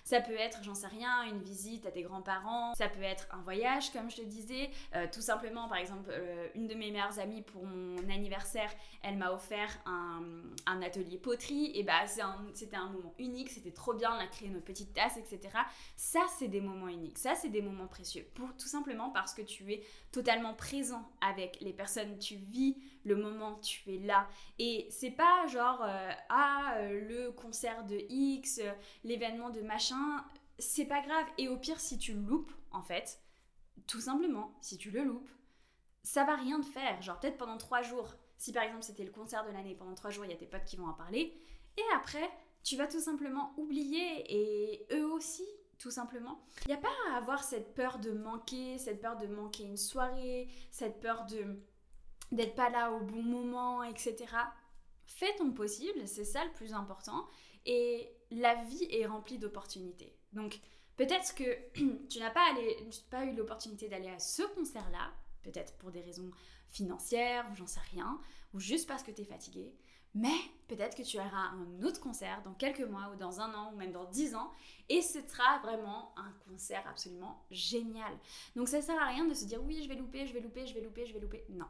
Ça 0.04 0.22
peut 0.22 0.36
être, 0.36 0.64
j'en 0.64 0.76
sais 0.76 0.88
rien, 0.88 1.24
une 1.24 1.42
visite 1.42 1.86
à 1.86 1.92
tes 1.92 2.04
grands-parents, 2.04 2.74
ça 2.76 2.90
peut 2.90 3.04
être 3.04 3.28
un 3.32 3.42
voyage, 3.42 3.92
comme 3.92 4.10
je 4.10 4.18
te 4.18 4.22
disais, 4.22 4.70
euh, 4.96 5.08
tout 5.12 5.22
simplement, 5.22 5.68
par 5.68 5.78
exemple, 5.78 6.10
euh, 6.12 6.48
une 6.56 6.68
de 6.68 6.76
mes 6.76 6.92
meilleures 6.92 7.20
amies 7.20 7.42
pour 7.42 7.64
mon 7.66 7.98
anniversaire, 8.10 8.72
elle 9.04 9.18
m'a 9.18 9.32
offert 9.32 9.70
un, 9.86 10.82
atelier 10.82 11.18
poterie, 11.18 11.72
et 11.76 11.84
bah 11.84 12.08
c'était 12.54 12.76
un, 12.76 12.90
moment 12.90 13.14
unique, 13.20 13.52
c'était 13.52 13.72
trop 13.72 13.94
bien, 13.94 14.12
on 14.16 14.20
a 14.20 14.28
créé 14.28 14.50
nos 14.50 14.60
petites 14.60 14.94
tasses, 14.94 15.18
etc. 15.18 15.50
Ça, 15.96 16.22
c'est 16.40 16.48
des 16.48 16.62
moments 16.62 16.88
uniques, 16.88 17.20
ça, 17.20 17.36
c'est 17.36 17.50
des 17.50 17.62
moments 17.62 17.88
précieux, 17.88 18.26
tout 18.36 18.68
simplement 18.68 19.12
parce 19.12 19.34
que 19.34 19.44
tu 19.44 19.72
es 19.72 19.84
totalement 20.12 20.54
présent 20.54 21.10
avec 21.22 21.60
les 21.62 21.74
personnes, 21.74 22.18
tu 22.18 22.36
vis 22.36 22.78
le 23.04 23.16
moment, 23.16 23.56
tu 23.56 23.94
es 23.94 23.98
là, 23.98 24.28
et 24.60 24.88
c'est 24.92 25.12
pas 25.12 25.48
genre, 25.48 25.82
ah, 26.30 26.78
le 26.90 27.32
concert 27.32 27.86
de 27.86 27.98
X, 28.10 28.60
euh, 28.60 28.72
l'événement 29.04 29.50
de 29.50 29.62
machin, 29.62 30.24
c'est 30.60 30.86
pas 30.86 31.02
grave. 31.02 31.26
Et 31.38 31.48
au 31.48 31.58
pire, 31.58 31.80
si 31.80 31.98
tu 31.98 32.14
le 32.14 32.22
loupes, 32.22 32.52
en 32.72 32.82
fait, 32.82 33.20
tout 33.88 34.02
simplement, 34.02 34.54
si 34.62 34.78
tu 34.78 34.92
le 34.92 35.04
loupes, 35.04 35.30
ça 36.04 36.24
va 36.24 36.36
rien 36.36 36.60
te 36.62 36.66
faire. 36.66 37.02
Genre 37.02 37.20
peut-être 37.20 37.38
pendant 37.38 37.58
trois 37.58 37.82
jours, 37.82 38.16
si 38.38 38.52
par 38.52 38.64
exemple 38.64 38.84
c'était 38.84 39.04
le 39.04 39.12
concert 39.12 39.46
de 39.46 39.52
l'année, 39.52 39.76
pendant 39.76 39.96
trois 39.96 40.10
jours, 40.10 40.26
il 40.26 40.32
y 40.32 40.34
a 40.34 40.38
tes 40.38 40.48
potes 40.48 40.66
qui 40.66 40.78
vont 40.78 40.88
en 40.88 40.94
parler. 40.94 41.38
Et 41.78 41.84
après, 41.96 42.30
tu 42.64 42.76
vas 42.76 42.88
tout 42.88 43.00
simplement 43.00 43.54
oublier 43.58 44.26
et 44.28 44.88
eux 44.92 45.12
aussi, 45.12 45.46
tout 45.82 45.92
simplement. 45.92 46.40
Il 46.66 46.68
n'y 46.68 46.74
a 46.76 46.78
pas 46.78 46.94
à 47.10 47.18
avoir 47.18 47.44
cette 47.44 47.74
peur 47.74 47.98
de 47.98 48.12
manquer, 48.12 48.78
cette 48.78 49.02
peur 49.02 49.18
de 49.18 49.28
manquer 49.28 49.64
une 49.64 49.78
soirée, 49.78 50.48
cette 50.70 51.00
peur 51.00 51.26
de 51.26 51.60
d'être 52.32 52.56
pas 52.56 52.70
là 52.70 52.92
au 52.92 53.02
bon 53.02 53.24
moment, 53.24 53.84
etc. 53.84 54.26
Fais 55.06 55.36
ton 55.38 55.52
possible, 55.52 56.08
c'est 56.08 56.24
ça 56.24 56.46
le 56.46 56.52
plus 56.54 56.74
important. 56.74 57.28
Et 57.66 58.10
la 58.30 58.56
vie 58.64 58.88
est 58.90 59.06
remplie 59.06 59.38
d'opportunités. 59.38 60.16
Donc 60.32 60.60
peut-être 60.98 61.36
que 61.36 61.44
tu 62.10 62.20
n'as 62.20 62.30
pas, 62.30 62.54
pas 63.10 63.26
eu 63.26 63.36
l'opportunité 63.36 63.90
d'aller 63.90 64.10
à 64.10 64.20
ce 64.20 64.44
concert-là, 64.56 65.12
peut-être 65.44 65.76
pour 65.78 65.92
des 65.92 66.02
raisons 66.02 66.32
financières 66.70 67.46
ou 67.52 67.56
j'en 67.56 67.68
sais 67.68 67.82
rien, 67.92 68.22
ou 68.54 68.60
juste 68.60 68.88
parce 68.88 69.04
que 69.04 69.12
tu 69.12 69.22
es 69.22 69.26
fatigué. 69.26 69.74
Mais 70.14 70.36
peut-être 70.68 70.96
que 70.96 71.04
tu 71.04 71.18
auras 71.18 71.52
un 71.54 71.84
autre 71.84 72.02
concert 72.02 72.42
dans 72.44 72.54
quelques 72.54 72.82
mois 72.82 73.10
ou 73.14 73.18
dans 73.18 73.40
un 73.40 73.54
an 73.54 73.72
ou 73.74 73.78
même 73.78 73.92
dans 73.92 74.06
dix 74.06 74.36
ans 74.36 74.52
et 74.90 75.02
ce 75.02 75.22
sera 75.22 75.60
vraiment 75.60 76.14
un 76.18 76.32
concert 76.48 76.86
absolument 76.88 77.46
génial. 77.50 78.12
Donc 78.56 78.68
ça 78.68 78.82
sert 78.82 79.02
à 79.02 79.08
rien 79.08 79.26
de 79.26 79.34
se 79.34 79.46
dire 79.46 79.64
oui, 79.64 79.82
je 79.82 79.88
vais 79.88 79.96
louper, 79.96 80.28
je 80.28 80.34
vais 80.34 80.42
louper, 80.42 80.68
je 80.68 80.74
vais 80.74 80.82
louper, 80.82 81.06
je 81.06 81.14
vais 81.14 81.20
louper. 81.20 81.46
Non. 81.50 81.68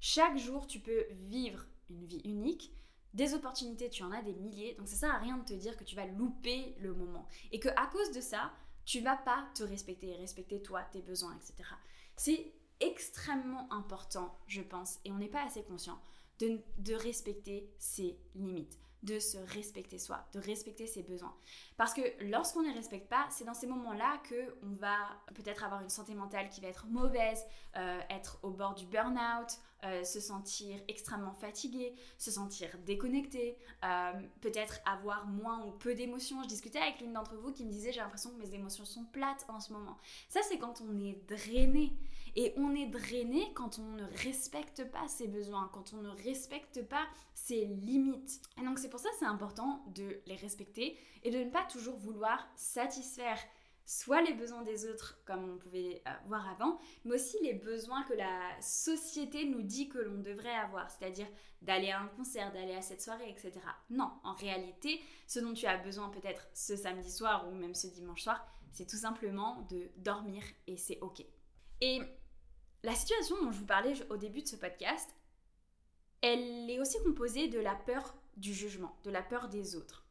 Chaque 0.00 0.38
jour, 0.38 0.66
tu 0.66 0.80
peux 0.80 1.06
vivre 1.10 1.64
une 1.90 2.04
vie 2.04 2.22
unique. 2.24 2.72
Des 3.12 3.34
opportunités, 3.34 3.88
tu 3.88 4.02
en 4.02 4.12
as 4.12 4.22
des 4.22 4.34
milliers. 4.34 4.74
Donc 4.74 4.88
ça 4.88 4.96
sert 4.96 5.14
à 5.14 5.18
rien 5.18 5.38
de 5.38 5.44
te 5.44 5.54
dire 5.54 5.76
que 5.76 5.84
tu 5.84 5.96
vas 5.96 6.06
louper 6.06 6.76
le 6.80 6.94
moment 6.94 7.26
et 7.52 7.60
que 7.60 7.68
à 7.70 7.86
cause 7.86 8.10
de 8.12 8.20
ça, 8.20 8.52
tu 8.84 9.00
vas 9.00 9.16
pas 9.16 9.46
te 9.54 9.64
respecter, 9.64 10.14
respecter 10.16 10.62
toi, 10.62 10.82
tes 10.82 11.02
besoins, 11.02 11.36
etc. 11.36 11.68
C'est 12.14 12.52
extrêmement 12.80 13.70
important, 13.72 14.38
je 14.46 14.60
pense, 14.60 14.98
et 15.04 15.12
on 15.12 15.16
n'est 15.16 15.28
pas 15.28 15.44
assez 15.44 15.62
conscient 15.62 15.98
de, 16.38 16.94
respecter 16.94 17.70
ses 17.78 18.18
limites, 18.34 18.78
de 19.02 19.18
se 19.18 19.38
respecter 19.54 19.98
soi, 19.98 20.26
de 20.32 20.40
respecter 20.40 20.86
ses 20.86 21.02
besoins. 21.02 21.34
Parce 21.76 21.94
que 21.94 22.02
lorsqu'on 22.28 22.62
ne 22.62 22.68
les 22.68 22.74
respecte 22.74 23.08
pas, 23.08 23.26
c'est 23.30 23.44
dans 23.44 23.54
ces 23.54 23.66
moments-là 23.66 24.18
que 24.28 24.56
on 24.62 24.74
va 24.74 24.96
peut-être 25.34 25.64
avoir 25.64 25.82
une 25.82 25.88
santé 25.88 26.14
mentale 26.14 26.48
qui 26.48 26.60
va 26.60 26.68
être 26.68 26.86
mauvaise, 26.86 27.44
euh, 27.76 28.00
être 28.10 28.38
au 28.42 28.50
bord 28.50 28.74
du 28.74 28.86
burn-out, 28.86 29.58
euh, 29.84 30.04
se 30.04 30.20
sentir 30.20 30.80
extrêmement 30.88 31.34
fatigué, 31.34 31.94
se 32.16 32.30
sentir 32.30 32.70
déconnecté, 32.86 33.58
euh, 33.84 34.12
peut-être 34.40 34.80
avoir 34.86 35.26
moins 35.26 35.64
ou 35.66 35.72
peu 35.72 35.94
d'émotions. 35.94 36.42
Je 36.42 36.48
discutais 36.48 36.78
avec 36.78 37.00
l'une 37.00 37.12
d'entre 37.12 37.36
vous 37.36 37.52
qui 37.52 37.64
me 37.64 37.70
disait 37.70 37.92
j'ai 37.92 38.00
l'impression 38.00 38.30
que 38.30 38.38
mes 38.38 38.54
émotions 38.54 38.86
sont 38.86 39.04
plates 39.04 39.44
en 39.48 39.60
ce 39.60 39.72
moment. 39.72 39.98
Ça 40.28 40.40
c'est 40.48 40.58
quand 40.58 40.80
on 40.80 40.98
est 40.98 41.20
drainé. 41.28 41.92
Et 42.38 42.52
on 42.58 42.74
est 42.74 42.86
drainé 42.86 43.50
quand 43.54 43.78
on 43.78 43.92
ne 43.96 44.04
respecte 44.22 44.84
pas 44.90 45.08
ses 45.08 45.26
besoins, 45.26 45.70
quand 45.72 45.94
on 45.94 46.02
ne 46.02 46.10
respecte 46.22 46.82
pas 46.82 47.06
ses 47.34 47.64
limites. 47.64 48.40
Et 48.60 48.64
donc 48.64 48.78
c'est 48.78 48.90
pour 48.90 49.00
ça 49.00 49.08
c'est 49.18 49.24
important 49.24 49.84
de 49.94 50.20
les 50.26 50.36
respecter 50.36 50.98
et 51.22 51.30
de 51.30 51.38
ne 51.38 51.50
pas 51.50 51.64
toujours 51.64 51.96
vouloir 51.96 52.46
satisfaire 52.56 53.38
soit 53.86 54.20
les 54.20 54.34
besoins 54.34 54.62
des 54.62 54.86
autres, 54.86 55.18
comme 55.24 55.48
on 55.48 55.58
pouvait 55.58 56.02
euh, 56.06 56.10
voir 56.26 56.48
avant, 56.48 56.78
mais 57.04 57.14
aussi 57.14 57.36
les 57.42 57.54
besoins 57.54 58.02
que 58.02 58.14
la 58.14 58.60
société 58.60 59.46
nous 59.46 59.62
dit 59.62 59.88
que 59.88 59.98
l'on 59.98 60.18
devrait 60.18 60.56
avoir, 60.56 60.90
c'est-à-dire 60.90 61.28
d'aller 61.62 61.90
à 61.90 62.00
un 62.00 62.08
concert, 62.08 62.52
d'aller 62.52 62.74
à 62.74 62.82
cette 62.82 63.00
soirée, 63.00 63.30
etc. 63.30 63.52
Non, 63.88 64.10
en 64.24 64.34
réalité, 64.34 65.00
ce 65.28 65.38
dont 65.38 65.54
tu 65.54 65.66
as 65.66 65.78
besoin 65.78 66.10
peut-être 66.10 66.48
ce 66.52 66.74
samedi 66.76 67.10
soir 67.10 67.48
ou 67.48 67.54
même 67.54 67.74
ce 67.74 67.86
dimanche 67.86 68.22
soir, 68.22 68.44
c'est 68.72 68.86
tout 68.86 68.96
simplement 68.96 69.62
de 69.70 69.88
dormir 69.96 70.42
et 70.66 70.76
c'est 70.76 70.98
ok. 71.00 71.24
Et 71.80 72.00
la 72.82 72.94
situation 72.94 73.36
dont 73.42 73.52
je 73.52 73.60
vous 73.60 73.66
parlais 73.66 73.94
au 74.10 74.16
début 74.16 74.42
de 74.42 74.48
ce 74.48 74.56
podcast, 74.56 75.14
elle 76.22 76.68
est 76.68 76.80
aussi 76.80 76.98
composée 77.04 77.48
de 77.48 77.60
la 77.60 77.76
peur 77.76 78.16
du 78.36 78.52
jugement, 78.52 78.96
de 79.04 79.10
la 79.10 79.22
peur 79.22 79.48
des 79.48 79.76
autres. 79.76 80.05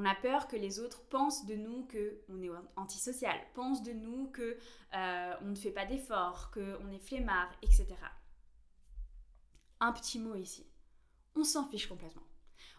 On 0.00 0.04
a 0.04 0.14
peur 0.14 0.46
que 0.46 0.54
les 0.54 0.78
autres 0.78 1.02
pensent 1.08 1.44
de 1.44 1.56
nous 1.56 1.84
que 1.86 2.20
on 2.28 2.40
est 2.40 2.50
antisocial, 2.76 3.36
pensent 3.54 3.82
de 3.82 3.92
nous 3.92 4.28
que 4.28 4.56
euh, 4.94 5.34
on 5.42 5.46
ne 5.46 5.56
fait 5.56 5.72
pas 5.72 5.86
d'efforts, 5.86 6.52
que 6.52 6.78
on 6.84 6.92
est 6.92 7.00
flemmard, 7.00 7.50
etc. 7.62 7.88
Un 9.80 9.90
petit 9.92 10.20
mot 10.20 10.36
ici. 10.36 10.64
On 11.34 11.42
s'en 11.42 11.66
fiche 11.68 11.88
complètement. 11.88 12.22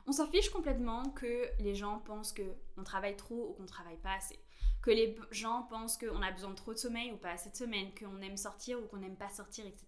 On 0.08 0.14
s'en 0.14 0.28
fiche 0.28 0.50
complètement 0.50 1.10
que 1.10 1.50
les 1.60 1.76
gens 1.76 2.00
pensent 2.00 2.32
que 2.32 2.56
on 2.78 2.86
travaille 2.86 3.18
trop 3.18 3.50
ou 3.50 3.54
qu'on 3.54 3.66
travaille 3.66 4.00
pas 4.00 4.14
assez. 4.14 4.40
Que 4.82 4.92
les 4.92 5.20
gens 5.30 5.64
pensent 5.64 5.98
qu'on 5.98 6.22
a 6.22 6.32
besoin 6.32 6.52
de 6.52 6.56
trop 6.56 6.74
de 6.74 6.80
sommeil 6.80 7.12
ou 7.12 7.18
pas 7.18 7.32
assez 7.32 7.50
de 7.50 7.56
semaine, 7.58 7.94
qu'on 7.96 8.22
aime 8.22 8.38
sortir 8.38 8.82
ou 8.82 8.88
qu'on 8.88 8.98
n'aime 8.98 9.18
pas 9.18 9.30
sortir, 9.30 9.66
etc. 9.68 9.88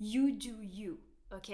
You 0.00 0.30
do 0.30 0.62
you, 0.62 0.98
ok? 1.30 1.52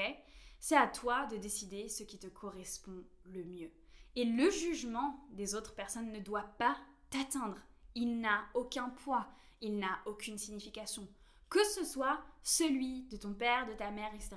C'est 0.60 0.76
à 0.76 0.86
toi 0.86 1.26
de 1.26 1.36
décider 1.36 1.88
ce 1.88 2.04
qui 2.04 2.20
te 2.20 2.28
correspond 2.28 3.04
le 3.24 3.42
mieux. 3.42 3.72
Et 4.16 4.24
le 4.24 4.50
jugement 4.50 5.26
des 5.30 5.54
autres 5.54 5.74
personnes 5.74 6.12
ne 6.12 6.20
doit 6.20 6.50
pas 6.58 6.76
t'atteindre. 7.10 7.58
Il 7.94 8.20
n'a 8.20 8.44
aucun 8.54 8.90
poids, 8.90 9.26
il 9.60 9.78
n'a 9.78 9.98
aucune 10.06 10.38
signification. 10.38 11.06
Que 11.48 11.64
ce 11.64 11.84
soit 11.84 12.20
celui 12.42 13.02
de 13.04 13.16
ton 13.16 13.32
père, 13.32 13.66
de 13.66 13.74
ta 13.74 13.90
mère, 13.90 14.12
etc. 14.14 14.36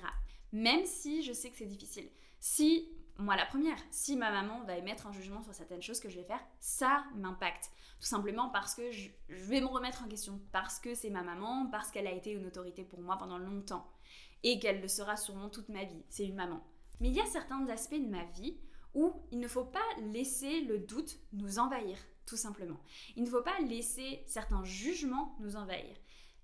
Même 0.52 0.84
si 0.84 1.22
je 1.22 1.32
sais 1.32 1.50
que 1.50 1.56
c'est 1.56 1.66
difficile. 1.66 2.08
Si, 2.40 2.88
moi 3.18 3.36
la 3.36 3.46
première, 3.46 3.78
si 3.90 4.16
ma 4.16 4.30
maman 4.30 4.62
va 4.64 4.76
émettre 4.76 5.06
un 5.06 5.12
jugement 5.12 5.42
sur 5.42 5.54
certaines 5.54 5.82
choses 5.82 6.00
que 6.00 6.08
je 6.08 6.16
vais 6.16 6.24
faire, 6.24 6.44
ça 6.60 7.04
m'impacte. 7.14 7.70
Tout 8.00 8.06
simplement 8.06 8.48
parce 8.48 8.74
que 8.74 8.90
je, 8.90 9.10
vais 9.28 9.60
me 9.60 9.66
remettre 9.66 10.02
en 10.02 10.08
question, 10.08 10.40
parce 10.50 10.78
que 10.78 10.94
c'est 10.94 11.10
ma 11.10 11.22
maman, 11.22 11.68
parce 11.70 11.90
qu'elle 11.90 12.06
a 12.06 12.12
été 12.12 12.32
une 12.32 12.46
autorité 12.46 12.84
pour 12.84 13.00
moi 13.00 13.16
pendant 13.16 13.38
longtemps 13.38 13.88
et 14.42 14.58
qu'elle 14.58 14.80
le 14.80 14.88
sera 14.88 15.16
sûrement 15.16 15.48
toute 15.48 15.68
ma 15.68 15.84
vie. 15.84 16.02
C'est 16.08 16.26
une 16.26 16.34
maman. 16.34 16.60
Mais 17.00 17.08
il 17.08 17.14
y 17.14 17.20
a 17.20 17.26
certains 17.26 17.64
aspects 17.68 17.94
de 17.94 18.08
ma 18.08 18.24
vie 18.24 18.58
où 18.94 19.12
il 19.30 19.40
ne 19.40 19.48
faut 19.48 19.64
pas 19.64 19.80
laisser 20.12 20.62
le 20.62 20.78
doute 20.78 21.18
nous 21.32 21.58
envahir, 21.58 21.98
tout 22.26 22.36
simplement. 22.36 22.80
Il 23.16 23.24
ne 23.24 23.28
faut 23.30 23.42
pas 23.42 23.58
laisser 23.60 24.22
certains 24.26 24.64
jugements 24.64 25.36
nous 25.40 25.56
envahir. 25.56 25.96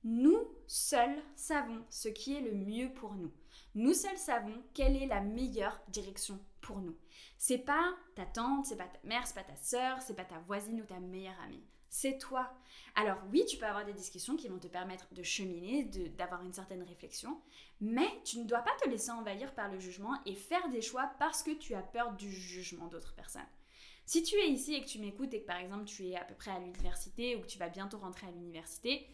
Nous 0.04 0.38
seuls 0.66 1.22
savons 1.34 1.84
ce 1.90 2.08
qui 2.08 2.34
est 2.34 2.40
le 2.40 2.54
mieux 2.54 2.92
pour 2.94 3.14
nous. 3.14 3.32
Nous 3.74 3.94
seuls 3.94 4.18
savons 4.18 4.62
quelle 4.72 4.96
est 4.96 5.06
la 5.06 5.20
meilleure 5.20 5.80
direction 5.88 6.38
pour 6.60 6.80
nous. 6.80 6.96
C'est 7.36 7.58
pas 7.58 7.94
ta 8.14 8.24
tante, 8.24 8.66
c'est 8.66 8.76
pas 8.76 8.88
ta 8.88 9.06
mère, 9.06 9.26
c'est 9.26 9.34
pas 9.34 9.42
ta 9.42 9.56
sœur, 9.56 10.00
c'est 10.00 10.14
pas 10.14 10.24
ta 10.24 10.38
voisine 10.40 10.80
ou 10.80 10.84
ta 10.84 11.00
meilleure 11.00 11.38
amie 11.44 11.64
c'est 11.88 12.18
toi. 12.18 12.52
Alors 12.94 13.18
oui, 13.30 13.44
tu 13.46 13.56
peux 13.56 13.66
avoir 13.66 13.84
des 13.84 13.92
discussions 13.92 14.36
qui 14.36 14.48
vont 14.48 14.58
te 14.58 14.66
permettre 14.66 15.12
de 15.12 15.22
cheminer, 15.22 15.84
d'avoir 16.16 16.42
une 16.42 16.52
certaine 16.52 16.82
réflexion, 16.82 17.40
mais 17.80 18.08
tu 18.24 18.38
ne 18.38 18.44
dois 18.44 18.60
pas 18.60 18.76
te 18.82 18.88
laisser 18.88 19.10
envahir 19.10 19.54
par 19.54 19.70
le 19.70 19.78
jugement 19.78 20.18
et 20.26 20.34
faire 20.34 20.68
des 20.68 20.82
choix 20.82 21.10
parce 21.18 21.42
que 21.42 21.52
tu 21.52 21.74
as 21.74 21.82
peur 21.82 22.12
du 22.12 22.30
jugement 22.30 22.88
d'autres 22.88 23.14
personnes. 23.14 23.42
Si 24.04 24.22
tu 24.22 24.36
es 24.36 24.48
ici 24.48 24.74
et 24.74 24.82
que 24.82 24.88
tu 24.88 24.98
m'écoutes 24.98 25.34
et 25.34 25.42
que 25.42 25.46
par 25.46 25.58
exemple 25.58 25.84
tu 25.84 26.06
es 26.08 26.16
à 26.16 26.24
peu 26.24 26.34
près 26.34 26.50
à 26.50 26.58
l'université 26.58 27.36
ou 27.36 27.42
que 27.42 27.46
tu 27.46 27.58
vas 27.58 27.68
bientôt 27.68 27.98
rentrer 27.98 28.26
à 28.26 28.30
l'université, 28.30 29.06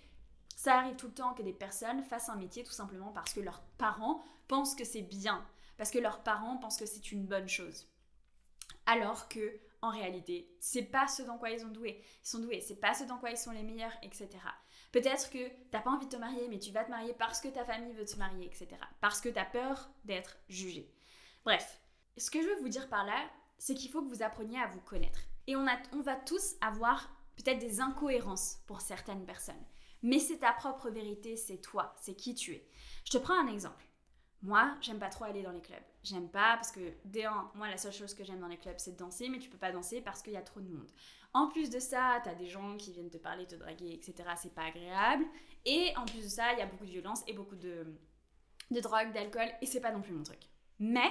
ça 0.56 0.78
arrive 0.78 0.96
tout 0.96 1.08
le 1.08 1.14
temps 1.14 1.34
que 1.34 1.42
des 1.42 1.52
personnes 1.52 2.02
fassent 2.04 2.28
un 2.28 2.36
métier 2.36 2.62
tout 2.62 2.72
simplement 2.72 3.10
parce 3.12 3.34
que 3.34 3.40
leurs 3.40 3.60
parents 3.76 4.24
pensent 4.46 4.74
que 4.74 4.84
c'est 4.84 5.02
bien, 5.02 5.44
parce 5.76 5.90
que 5.90 5.98
leurs 5.98 6.22
parents 6.22 6.58
pensent 6.58 6.76
que 6.76 6.86
c'est 6.86 7.12
une 7.12 7.26
bonne 7.26 7.48
chose. 7.48 7.88
Alors 8.86 9.28
que 9.28 9.58
en 9.84 9.90
réalité. 9.90 10.48
C'est 10.60 10.82
pas 10.82 11.06
ce 11.06 11.22
dans 11.22 11.36
quoi 11.36 11.50
ils 11.50 11.60
sont 11.60 11.68
doués. 11.68 12.02
Ils 12.02 12.28
sont 12.28 12.38
doués, 12.38 12.62
c'est 12.62 12.80
pas 12.80 12.94
ce 12.94 13.04
dans 13.04 13.18
quoi 13.18 13.30
ils 13.30 13.36
sont 13.36 13.50
les 13.50 13.62
meilleurs, 13.62 13.92
etc. 14.02 14.28
Peut-être 14.92 15.28
que 15.28 15.50
t'as 15.70 15.80
pas 15.80 15.90
envie 15.90 16.06
de 16.06 16.12
te 16.12 16.16
marier, 16.16 16.48
mais 16.48 16.58
tu 16.58 16.72
vas 16.72 16.84
te 16.84 16.90
marier 16.90 17.12
parce 17.12 17.40
que 17.40 17.48
ta 17.48 17.64
famille 17.64 17.92
veut 17.92 18.06
te 18.06 18.16
marier, 18.16 18.46
etc. 18.46 18.68
Parce 19.02 19.20
que 19.20 19.28
tu 19.28 19.38
as 19.38 19.44
peur 19.44 19.90
d'être 20.04 20.38
jugé. 20.48 20.90
Bref, 21.44 21.80
ce 22.16 22.30
que 22.30 22.40
je 22.40 22.46
veux 22.48 22.60
vous 22.60 22.70
dire 22.70 22.88
par 22.88 23.04
là, 23.04 23.28
c'est 23.58 23.74
qu'il 23.74 23.90
faut 23.90 24.02
que 24.02 24.08
vous 24.08 24.22
appreniez 24.22 24.58
à 24.58 24.68
vous 24.68 24.80
connaître. 24.80 25.20
Et 25.46 25.54
on, 25.54 25.66
a, 25.66 25.76
on 25.92 26.00
va 26.00 26.16
tous 26.16 26.54
avoir 26.62 27.10
peut-être 27.36 27.58
des 27.58 27.80
incohérences 27.82 28.62
pour 28.66 28.80
certaines 28.80 29.26
personnes. 29.26 29.62
Mais 30.02 30.18
c'est 30.18 30.38
ta 30.38 30.52
propre 30.52 30.88
vérité, 30.88 31.36
c'est 31.36 31.60
toi, 31.60 31.94
c'est 32.00 32.14
qui 32.14 32.34
tu 32.34 32.52
es. 32.54 32.66
Je 33.04 33.10
te 33.10 33.18
prends 33.18 33.38
un 33.38 33.52
exemple. 33.52 33.84
Moi, 34.44 34.76
j'aime 34.82 34.98
pas 34.98 35.08
trop 35.08 35.24
aller 35.24 35.42
dans 35.42 35.52
les 35.52 35.62
clubs. 35.62 35.82
J'aime 36.02 36.28
pas 36.28 36.56
parce 36.56 36.70
que, 36.70 36.92
dès 37.06 37.24
moi, 37.54 37.66
la 37.66 37.78
seule 37.78 37.94
chose 37.94 38.12
que 38.12 38.24
j'aime 38.24 38.40
dans 38.40 38.46
les 38.46 38.58
clubs, 38.58 38.74
c'est 38.76 38.92
de 38.92 38.98
danser, 38.98 39.30
mais 39.30 39.38
tu 39.38 39.48
peux 39.48 39.56
pas 39.56 39.72
danser 39.72 40.02
parce 40.02 40.20
qu'il 40.20 40.34
y 40.34 40.36
a 40.36 40.42
trop 40.42 40.60
de 40.60 40.68
monde. 40.68 40.90
En 41.32 41.48
plus 41.48 41.70
de 41.70 41.78
ça, 41.78 42.20
t'as 42.22 42.34
des 42.34 42.46
gens 42.46 42.76
qui 42.76 42.92
viennent 42.92 43.08
te 43.08 43.16
parler, 43.16 43.46
te 43.46 43.54
draguer, 43.54 43.94
etc. 43.94 44.28
C'est 44.36 44.54
pas 44.54 44.66
agréable. 44.66 45.24
Et 45.64 45.94
en 45.96 46.04
plus 46.04 46.24
de 46.24 46.28
ça, 46.28 46.52
il 46.52 46.58
y 46.58 46.62
a 46.62 46.66
beaucoup 46.66 46.84
de 46.84 46.90
violence 46.90 47.22
et 47.26 47.32
beaucoup 47.32 47.56
de, 47.56 47.86
de 48.70 48.80
drogue, 48.80 49.12
d'alcool, 49.14 49.48
et 49.62 49.66
c'est 49.66 49.80
pas 49.80 49.92
non 49.92 50.02
plus 50.02 50.12
mon 50.12 50.22
truc. 50.22 50.40
Mais, 50.78 51.10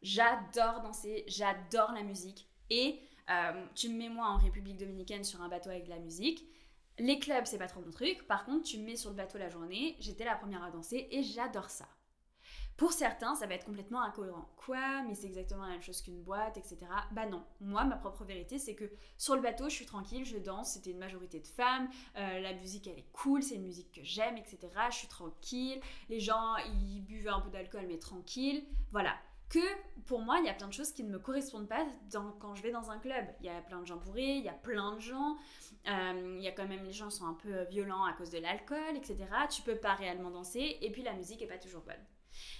j'adore 0.00 0.80
danser, 0.82 1.24
j'adore 1.26 1.90
la 1.90 2.04
musique. 2.04 2.48
Et 2.70 3.00
euh, 3.30 3.66
tu 3.74 3.88
me 3.88 3.98
mets 3.98 4.10
moi 4.10 4.28
en 4.28 4.36
République 4.36 4.76
Dominicaine 4.76 5.24
sur 5.24 5.42
un 5.42 5.48
bateau 5.48 5.70
avec 5.70 5.86
de 5.86 5.90
la 5.90 5.98
musique. 5.98 6.48
Les 7.00 7.18
clubs, 7.18 7.46
c'est 7.46 7.58
pas 7.58 7.66
trop 7.66 7.80
mon 7.80 7.90
truc. 7.90 8.28
Par 8.28 8.44
contre, 8.44 8.62
tu 8.62 8.78
me 8.78 8.84
mets 8.84 8.96
sur 8.96 9.10
le 9.10 9.16
bateau 9.16 9.38
la 9.38 9.48
journée, 9.48 9.96
j'étais 9.98 10.24
la 10.24 10.36
première 10.36 10.62
à 10.62 10.70
danser 10.70 11.08
et 11.10 11.24
j'adore 11.24 11.70
ça. 11.70 11.88
Pour 12.78 12.92
certains, 12.92 13.34
ça 13.34 13.48
va 13.48 13.54
être 13.54 13.64
complètement 13.66 14.02
incohérent. 14.02 14.48
Quoi? 14.56 15.02
Mais 15.02 15.16
c'est 15.16 15.26
exactement 15.26 15.64
la 15.64 15.70
même 15.70 15.82
chose 15.82 16.00
qu'une 16.00 16.22
boîte, 16.22 16.56
etc. 16.58 16.78
Bah 17.10 17.26
non. 17.26 17.42
Moi, 17.60 17.82
ma 17.82 17.96
propre 17.96 18.22
vérité, 18.22 18.56
c'est 18.56 18.76
que 18.76 18.88
sur 19.16 19.34
le 19.34 19.42
bateau, 19.42 19.68
je 19.68 19.74
suis 19.74 19.84
tranquille, 19.84 20.24
je 20.24 20.38
danse, 20.38 20.74
c'était 20.74 20.92
une 20.92 20.98
majorité 20.98 21.40
de 21.40 21.46
femmes, 21.48 21.88
euh, 22.16 22.38
la 22.38 22.54
musique, 22.54 22.86
elle 22.86 23.00
est 23.00 23.10
cool, 23.12 23.42
c'est 23.42 23.56
une 23.56 23.64
musique 23.64 23.90
que 23.90 24.04
j'aime, 24.04 24.36
etc. 24.36 24.58
Je 24.90 24.94
suis 24.94 25.08
tranquille, 25.08 25.80
les 26.08 26.20
gens, 26.20 26.54
ils 26.66 27.00
buvent 27.00 27.26
un 27.26 27.40
peu 27.40 27.50
d'alcool, 27.50 27.84
mais 27.88 27.98
tranquille. 27.98 28.64
Voilà. 28.92 29.16
Que 29.48 29.58
pour 30.06 30.20
moi, 30.20 30.38
il 30.38 30.46
y 30.46 30.48
a 30.48 30.54
plein 30.54 30.68
de 30.68 30.72
choses 30.72 30.92
qui 30.92 31.02
ne 31.02 31.10
me 31.10 31.18
correspondent 31.18 31.68
pas 31.68 31.84
quand 32.38 32.54
je 32.54 32.62
vais 32.62 32.70
dans 32.70 32.92
un 32.92 32.98
club. 33.00 33.24
Il 33.40 33.46
y 33.46 33.48
a 33.48 33.60
plein 33.60 33.80
de 33.80 33.86
gens 33.86 33.96
bourrés, 33.96 34.36
il 34.36 34.44
y 34.44 34.48
a 34.48 34.52
plein 34.52 34.94
de 34.94 35.00
gens. 35.00 35.36
Euh, 35.88 36.36
il 36.38 36.44
y 36.44 36.48
a 36.48 36.52
quand 36.52 36.68
même 36.68 36.84
les 36.84 36.92
gens 36.92 37.10
sont 37.10 37.26
un 37.26 37.34
peu 37.34 37.64
violents 37.64 38.04
à 38.04 38.12
cause 38.12 38.30
de 38.30 38.38
l'alcool, 38.38 38.94
etc. 38.94 39.16
Tu 39.50 39.62
peux 39.62 39.76
pas 39.76 39.94
réellement 39.94 40.30
danser 40.30 40.78
et 40.80 40.92
puis 40.92 41.02
la 41.02 41.14
musique 41.14 41.42
est 41.42 41.48
pas 41.48 41.58
toujours 41.58 41.82
bonne. 41.82 42.04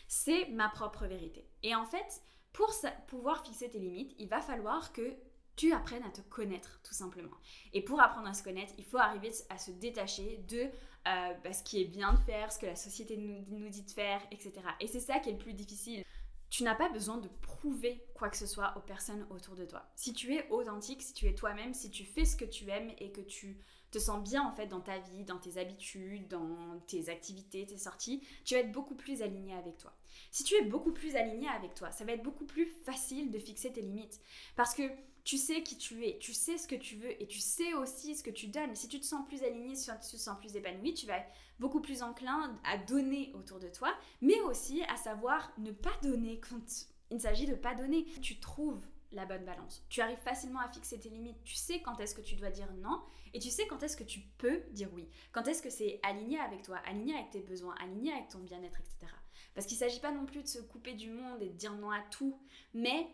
C'est 0.06 0.46
ma 0.50 0.68
propre 0.68 1.06
vérité. 1.06 1.48
Et 1.62 1.74
en 1.74 1.84
fait, 1.84 2.22
pour 2.52 2.74
pouvoir 3.06 3.44
fixer 3.44 3.70
tes 3.70 3.78
limites, 3.78 4.14
il 4.18 4.28
va 4.28 4.40
falloir 4.40 4.92
que 4.92 5.16
tu 5.58 5.72
apprennes 5.72 6.04
à 6.04 6.10
te 6.10 6.20
connaître 6.22 6.80
tout 6.84 6.94
simplement. 6.94 7.36
Et 7.72 7.82
pour 7.82 8.00
apprendre 8.00 8.28
à 8.28 8.34
se 8.34 8.44
connaître, 8.44 8.72
il 8.78 8.84
faut 8.84 8.98
arriver 8.98 9.32
à 9.50 9.58
se 9.58 9.72
détacher 9.72 10.38
de 10.48 10.70
euh, 11.08 11.34
bah, 11.42 11.52
ce 11.52 11.64
qui 11.64 11.80
est 11.80 11.84
bien 11.84 12.12
de 12.12 12.18
faire, 12.18 12.52
ce 12.52 12.58
que 12.58 12.66
la 12.66 12.76
société 12.76 13.16
nous, 13.16 13.44
nous 13.48 13.68
dit 13.68 13.82
de 13.82 13.90
faire, 13.90 14.20
etc. 14.30 14.52
Et 14.80 14.86
c'est 14.86 15.00
ça 15.00 15.18
qui 15.18 15.30
est 15.30 15.32
le 15.32 15.38
plus 15.38 15.54
difficile. 15.54 16.04
tu 16.48 16.62
n'as 16.62 16.76
pas 16.76 16.88
besoin 16.88 17.18
de 17.18 17.28
prouver 17.42 18.04
quoi 18.14 18.28
que 18.28 18.36
ce 18.36 18.46
soit 18.46 18.72
aux 18.76 18.80
personnes 18.80 19.26
autour 19.30 19.56
de 19.56 19.64
toi. 19.64 19.84
Si 19.96 20.12
tu 20.12 20.34
es 20.34 20.48
authentique, 20.50 21.02
si 21.02 21.12
tu 21.12 21.26
es 21.26 21.34
toi-même, 21.34 21.74
si 21.74 21.90
tu 21.90 22.04
fais 22.04 22.24
ce 22.24 22.36
que 22.36 22.44
tu 22.44 22.68
aimes 22.70 22.92
et 22.98 23.10
que 23.10 23.20
tu 23.20 23.58
te 23.90 23.98
sens 23.98 24.22
bien 24.22 24.42
en 24.42 24.52
fait 24.52 24.66
dans 24.66 24.80
ta 24.80 24.98
vie, 24.98 25.24
dans 25.24 25.38
tes 25.38 25.58
habitudes, 25.58 26.28
dans 26.28 26.80
tes 26.86 27.08
activités, 27.08 27.66
tes 27.66 27.78
sorties, 27.78 28.22
tu 28.44 28.54
vas 28.54 28.60
être 28.60 28.72
beaucoup 28.72 28.94
plus 28.94 29.22
aligné 29.22 29.54
avec 29.54 29.78
toi. 29.78 29.94
Si 30.30 30.44
tu 30.44 30.54
es 30.54 30.62
beaucoup 30.62 30.92
plus 30.92 31.16
aligné 31.16 31.48
avec 31.48 31.74
toi, 31.74 31.90
ça 31.90 32.04
va 32.04 32.12
être 32.12 32.22
beaucoup 32.22 32.46
plus 32.46 32.66
facile 32.84 33.30
de 33.30 33.38
fixer 33.38 33.72
tes 33.72 33.82
limites 33.82 34.20
parce 34.56 34.74
que 34.74 34.82
tu 35.24 35.36
sais 35.36 35.62
qui 35.62 35.76
tu 35.76 36.06
es, 36.06 36.18
tu 36.18 36.32
sais 36.32 36.56
ce 36.56 36.66
que 36.66 36.74
tu 36.74 36.96
veux 36.96 37.20
et 37.22 37.26
tu 37.26 37.40
sais 37.40 37.74
aussi 37.74 38.14
ce 38.14 38.22
que 38.22 38.30
tu 38.30 38.46
donnes. 38.46 38.74
Si 38.74 38.88
tu 38.88 38.98
te 38.98 39.04
sens 39.04 39.26
plus 39.26 39.42
aligné, 39.42 39.74
si 39.74 39.90
tu 39.90 40.16
te 40.16 40.16
sens 40.16 40.38
plus 40.38 40.56
épanoui, 40.56 40.94
tu 40.94 41.04
vas 41.04 41.18
être 41.18 41.30
beaucoup 41.58 41.80
plus 41.80 42.02
enclin 42.02 42.58
à 42.64 42.78
donner 42.78 43.30
autour 43.34 43.58
de 43.58 43.68
toi, 43.68 43.94
mais 44.22 44.40
aussi 44.40 44.82
à 44.84 44.96
savoir 44.96 45.52
ne 45.58 45.70
pas 45.70 45.92
donner 46.02 46.40
quand 46.40 46.86
il 47.10 47.20
s'agit 47.20 47.46
de 47.46 47.54
pas 47.54 47.74
donner. 47.74 48.06
Tu 48.22 48.40
trouves 48.40 48.86
la 49.12 49.26
bonne 49.26 49.44
balance. 49.44 49.84
Tu 49.88 50.00
arrives 50.00 50.18
facilement 50.18 50.60
à 50.60 50.68
fixer 50.68 50.98
tes 50.98 51.08
limites. 51.08 51.42
Tu 51.44 51.54
sais 51.54 51.80
quand 51.80 51.98
est-ce 52.00 52.14
que 52.14 52.20
tu 52.20 52.36
dois 52.36 52.50
dire 52.50 52.72
non 52.74 53.02
et 53.34 53.38
tu 53.38 53.50
sais 53.50 53.66
quand 53.66 53.82
est-ce 53.82 53.96
que 53.96 54.04
tu 54.04 54.20
peux 54.38 54.62
dire 54.70 54.88
oui. 54.94 55.08
Quand 55.32 55.46
est-ce 55.48 55.62
que 55.62 55.70
c'est 55.70 56.00
aligné 56.02 56.38
avec 56.38 56.62
toi, 56.62 56.78
aligné 56.86 57.14
avec 57.14 57.30
tes 57.30 57.40
besoins, 57.40 57.74
aligné 57.80 58.12
avec 58.12 58.28
ton 58.28 58.38
bien-être, 58.38 58.78
etc. 58.80 59.12
Parce 59.54 59.66
qu'il 59.66 59.76
ne 59.76 59.80
s'agit 59.80 60.00
pas 60.00 60.12
non 60.12 60.26
plus 60.26 60.42
de 60.42 60.48
se 60.48 60.60
couper 60.60 60.94
du 60.94 61.10
monde 61.10 61.42
et 61.42 61.48
de 61.48 61.56
dire 61.56 61.74
non 61.74 61.90
à 61.90 62.00
tout, 62.10 62.40
mais 62.74 63.06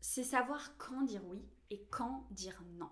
c'est 0.00 0.24
savoir 0.24 0.76
quand 0.78 1.02
dire 1.02 1.22
oui 1.26 1.42
et 1.70 1.84
quand 1.90 2.26
dire 2.30 2.62
non. 2.78 2.90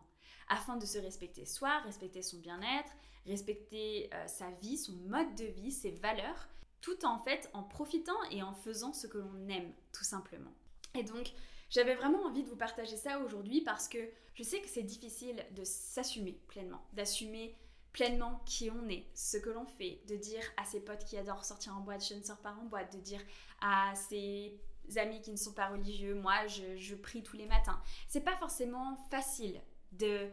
Afin 0.48 0.76
de 0.76 0.86
se 0.86 0.98
respecter 0.98 1.44
soi, 1.44 1.78
respecter 1.80 2.22
son 2.22 2.38
bien-être, 2.38 2.92
respecter 3.26 4.10
euh, 4.14 4.26
sa 4.26 4.50
vie, 4.62 4.76
son 4.76 4.94
mode 5.08 5.34
de 5.34 5.44
vie, 5.44 5.70
ses 5.72 5.92
valeurs, 5.92 6.48
tout 6.80 7.04
en 7.04 7.18
fait 7.18 7.50
en 7.52 7.62
profitant 7.62 8.22
et 8.30 8.42
en 8.42 8.54
faisant 8.54 8.92
ce 8.92 9.06
que 9.06 9.18
l'on 9.18 9.48
aime, 9.48 9.72
tout 9.92 10.04
simplement. 10.04 10.52
Et 10.94 11.04
donc, 11.04 11.32
j'avais 11.70 11.94
vraiment 11.94 12.24
envie 12.24 12.42
de 12.42 12.48
vous 12.48 12.56
partager 12.56 12.96
ça 12.96 13.20
aujourd'hui 13.20 13.62
parce 13.62 13.88
que 13.88 13.98
je 14.34 14.42
sais 14.42 14.60
que 14.60 14.68
c'est 14.68 14.82
difficile 14.82 15.44
de 15.52 15.64
s'assumer 15.64 16.38
pleinement, 16.48 16.84
d'assumer 16.92 17.56
pleinement 17.92 18.40
qui 18.44 18.70
on 18.70 18.88
est, 18.88 19.06
ce 19.14 19.36
que 19.36 19.50
l'on 19.50 19.66
fait, 19.66 20.00
de 20.08 20.16
dire 20.16 20.42
à 20.56 20.64
ses 20.64 20.80
potes 20.80 21.04
qui 21.04 21.16
adorent 21.16 21.44
sortir 21.44 21.76
en 21.76 21.80
boîte, 21.80 22.06
je 22.06 22.14
ne 22.14 22.22
sors 22.22 22.38
pas 22.38 22.54
en 22.60 22.64
boîte, 22.64 22.94
de 22.94 23.00
dire 23.00 23.20
à 23.60 23.94
ses 23.94 24.58
amis 24.96 25.20
qui 25.20 25.30
ne 25.30 25.36
sont 25.36 25.52
pas 25.52 25.68
religieux, 25.68 26.14
moi 26.14 26.46
je, 26.46 26.76
je 26.76 26.94
prie 26.94 27.22
tous 27.22 27.36
les 27.36 27.46
matins. 27.46 27.80
C'est 28.08 28.24
pas 28.24 28.36
forcément 28.36 28.96
facile 29.10 29.60
de 29.92 30.28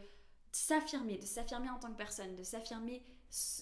s'affirmer, 0.52 1.18
de 1.18 1.26
s'affirmer 1.26 1.70
en 1.70 1.78
tant 1.78 1.90
que 1.90 1.96
personne, 1.96 2.34
de 2.36 2.42
s'affirmer 2.42 3.02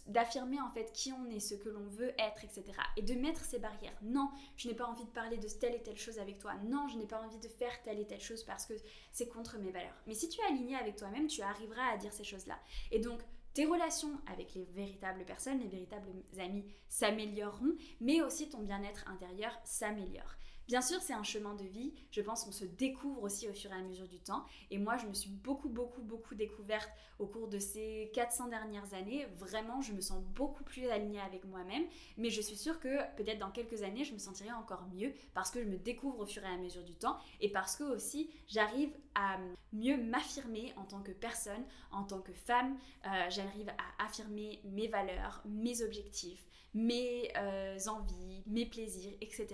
d'affirmer 0.07 0.61
en 0.61 0.71
fait 0.71 0.93
qui 0.93 1.13
on 1.13 1.29
est, 1.31 1.41
ce 1.41 1.55
que 1.55 1.69
l'on 1.69 1.87
veut 1.89 2.13
être, 2.19 2.45
etc. 2.45 2.65
Et 2.97 3.03
de 3.03 3.15
mettre 3.15 3.45
ces 3.45 3.59
barrières. 3.59 3.99
Non, 4.03 4.31
je 4.57 4.69
n'ai 4.69 4.75
pas 4.75 4.87
envie 4.87 5.05
de 5.05 5.11
parler 5.11 5.39
de 5.39 5.49
telle 5.49 5.75
et 5.75 5.83
telle 5.83 5.97
chose 5.97 6.19
avec 6.19 6.39
toi. 6.39 6.55
Non, 6.65 6.87
je 6.89 6.97
n'ai 6.97 7.07
pas 7.07 7.21
envie 7.21 7.39
de 7.39 7.49
faire 7.49 7.83
telle 7.83 7.99
et 7.99 8.07
telle 8.07 8.21
chose 8.21 8.45
parce 8.45 8.67
que 8.67 8.75
c'est 9.13 9.29
contre 9.29 9.59
mes 9.59 9.71
valeurs. 9.71 9.97
Mais 10.07 10.15
si 10.15 10.29
tu 10.29 10.41
es 10.41 10.45
aligné 10.45 10.77
avec 10.77 10.97
toi-même, 10.97 11.27
tu 11.27 11.43
arriveras 11.43 11.93
à 11.93 11.97
dire 11.97 12.13
ces 12.13 12.25
choses-là. 12.25 12.59
Et 12.93 13.01
donc, 13.01 13.21
tes 13.55 13.65
relations 13.65 14.21
avec 14.31 14.55
les 14.55 14.65
véritables 14.65 15.25
personnes, 15.25 15.61
les 15.61 15.69
véritables 15.69 16.11
amis 16.39 16.67
s'amélioreront, 16.89 17.75
mais 18.01 18.21
aussi 18.21 18.49
ton 18.51 18.61
bien-être 18.61 19.09
intérieur 19.09 19.59
s'améliore. 19.65 20.37
Bien 20.69 20.83
sûr, 20.83 21.01
c'est 21.01 21.13
un 21.13 21.23
chemin 21.23 21.55
de 21.55 21.63
vie. 21.63 21.95
Je 22.11 22.21
pense 22.21 22.45
qu'on 22.45 22.51
se 22.51 22.65
découvre 22.65 23.23
aussi 23.23 23.49
au 23.49 23.53
fur 23.53 23.71
et 23.71 23.75
à 23.75 23.83
mesure 23.83 24.09
du 24.09 24.19
temps. 24.19 24.45
Et 24.73 24.79
moi, 24.79 24.97
je 24.97 25.07
me 25.07 25.15
suis 25.15 25.31
beaucoup, 25.31 25.69
beaucoup, 25.69 26.03
beaucoup 26.03 26.35
découverte 26.35 26.91
au 27.21 27.27
cours 27.27 27.47
de 27.47 27.61
ces 27.61 28.11
400 28.15 28.49
dernières 28.49 28.93
années. 28.93 29.27
Vraiment, 29.39 29.81
je 29.81 29.93
me 29.93 30.01
sens 30.01 30.21
beaucoup 30.35 30.65
plus 30.65 30.89
alignée 30.89 31.21
avec 31.21 31.45
moi-même. 31.45 31.85
Mais 32.17 32.31
je 32.31 32.41
suis 32.41 32.57
sûre 32.57 32.81
que 32.81 32.99
peut-être 33.17 33.39
dans 33.39 33.53
quelques 33.53 33.85
années, 33.85 34.05
je 34.05 34.13
me 34.13 34.19
sentirai 34.19 34.53
encore 34.53 34.89
mieux 34.93 35.13
parce 35.35 35.53
que 35.53 35.63
je 35.63 35.69
me 35.69 35.77
découvre 35.77 36.19
au 36.19 36.27
fur 36.27 36.43
et 36.43 36.49
à 36.49 36.57
mesure 36.57 36.83
du 36.83 36.97
temps. 36.97 37.17
Et 37.41 37.49
parce 37.49 37.77
que 37.77 37.85
aussi, 37.85 38.29
j'arrive 38.49 38.91
à 39.15 39.39
mieux 39.73 39.97
m'affirmer 39.97 40.73
en 40.77 40.85
tant 40.85 41.01
que 41.01 41.13
personne, 41.13 41.65
en 41.93 42.03
tant 42.03 42.21
que 42.21 42.33
femme. 42.33 42.77
Euh, 43.07 43.31
j'arrive 43.31 43.69
à 43.69 44.05
affirmer 44.05 44.61
mes 44.65 44.89
valeurs, 44.89 45.43
mes 45.45 45.83
objectifs 45.83 46.45
mes 46.77 47.33
euh, 47.39 47.79
envies, 47.87 48.43
mes 48.47 48.67
plaisirs, 48.67 49.15
etc. 49.23 49.49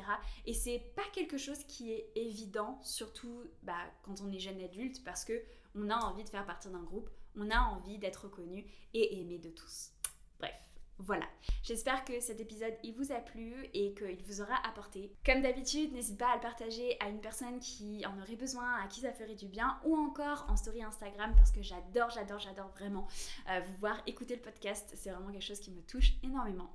Et 0.44 0.52
c'est 0.52 0.80
pas 0.96 1.04
quelque 1.12 1.38
chose 1.38 1.62
qui 1.68 1.92
est 1.92 2.10
évident, 2.16 2.80
surtout 2.82 3.44
bah, 3.62 3.78
quand 4.02 4.20
on 4.22 4.32
est 4.32 4.40
jeune 4.40 4.60
adulte, 4.60 5.04
parce 5.04 5.24
que 5.24 5.40
on 5.76 5.88
a 5.88 5.96
envie 5.96 6.24
de 6.24 6.28
faire 6.28 6.44
partie 6.44 6.68
d'un 6.68 6.82
groupe, 6.82 7.08
on 7.36 7.48
a 7.50 7.60
envie 7.60 7.98
d'être 7.98 8.24
reconnu 8.24 8.66
et 8.92 9.20
aimé 9.20 9.38
de 9.38 9.50
tous. 9.50 9.92
Bref. 10.40 10.56
Voilà, 10.98 11.26
j'espère 11.62 12.04
que 12.04 12.20
cet 12.20 12.40
épisode 12.40 12.74
il 12.84 12.92
vous 12.92 13.12
a 13.12 13.20
plu 13.20 13.66
et 13.72 13.94
qu'il 13.94 14.22
vous 14.24 14.40
aura 14.40 14.56
apporté. 14.66 15.12
Comme 15.24 15.42
d'habitude, 15.42 15.92
n'hésite 15.92 16.18
pas 16.18 16.30
à 16.32 16.34
le 16.36 16.40
partager 16.40 16.96
à 17.00 17.08
une 17.08 17.20
personne 17.20 17.60
qui 17.60 18.04
en 18.04 18.20
aurait 18.20 18.36
besoin, 18.36 18.82
à 18.82 18.88
qui 18.88 19.00
ça 19.00 19.12
ferait 19.12 19.34
du 19.34 19.46
bien, 19.46 19.80
ou 19.84 19.96
encore 19.96 20.44
en 20.48 20.56
story 20.56 20.82
Instagram 20.82 21.34
parce 21.36 21.50
que 21.50 21.62
j'adore, 21.62 22.10
j'adore, 22.10 22.40
j'adore 22.40 22.68
vraiment 22.68 23.08
euh, 23.48 23.60
vous 23.60 23.76
voir 23.78 24.02
écouter 24.06 24.34
le 24.34 24.42
podcast. 24.42 24.92
C'est 24.94 25.10
vraiment 25.10 25.30
quelque 25.30 25.44
chose 25.44 25.60
qui 25.60 25.70
me 25.70 25.82
touche 25.82 26.14
énormément. 26.22 26.70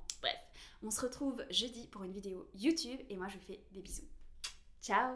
On 0.82 0.90
se 0.90 1.00
retrouve 1.00 1.44
jeudi 1.50 1.86
pour 1.88 2.04
une 2.04 2.12
vidéo 2.12 2.48
YouTube 2.54 3.00
et 3.08 3.16
moi 3.16 3.28
je 3.28 3.36
vous 3.36 3.44
fais 3.44 3.60
des 3.72 3.82
bisous. 3.82 4.08
Ciao 4.82 5.06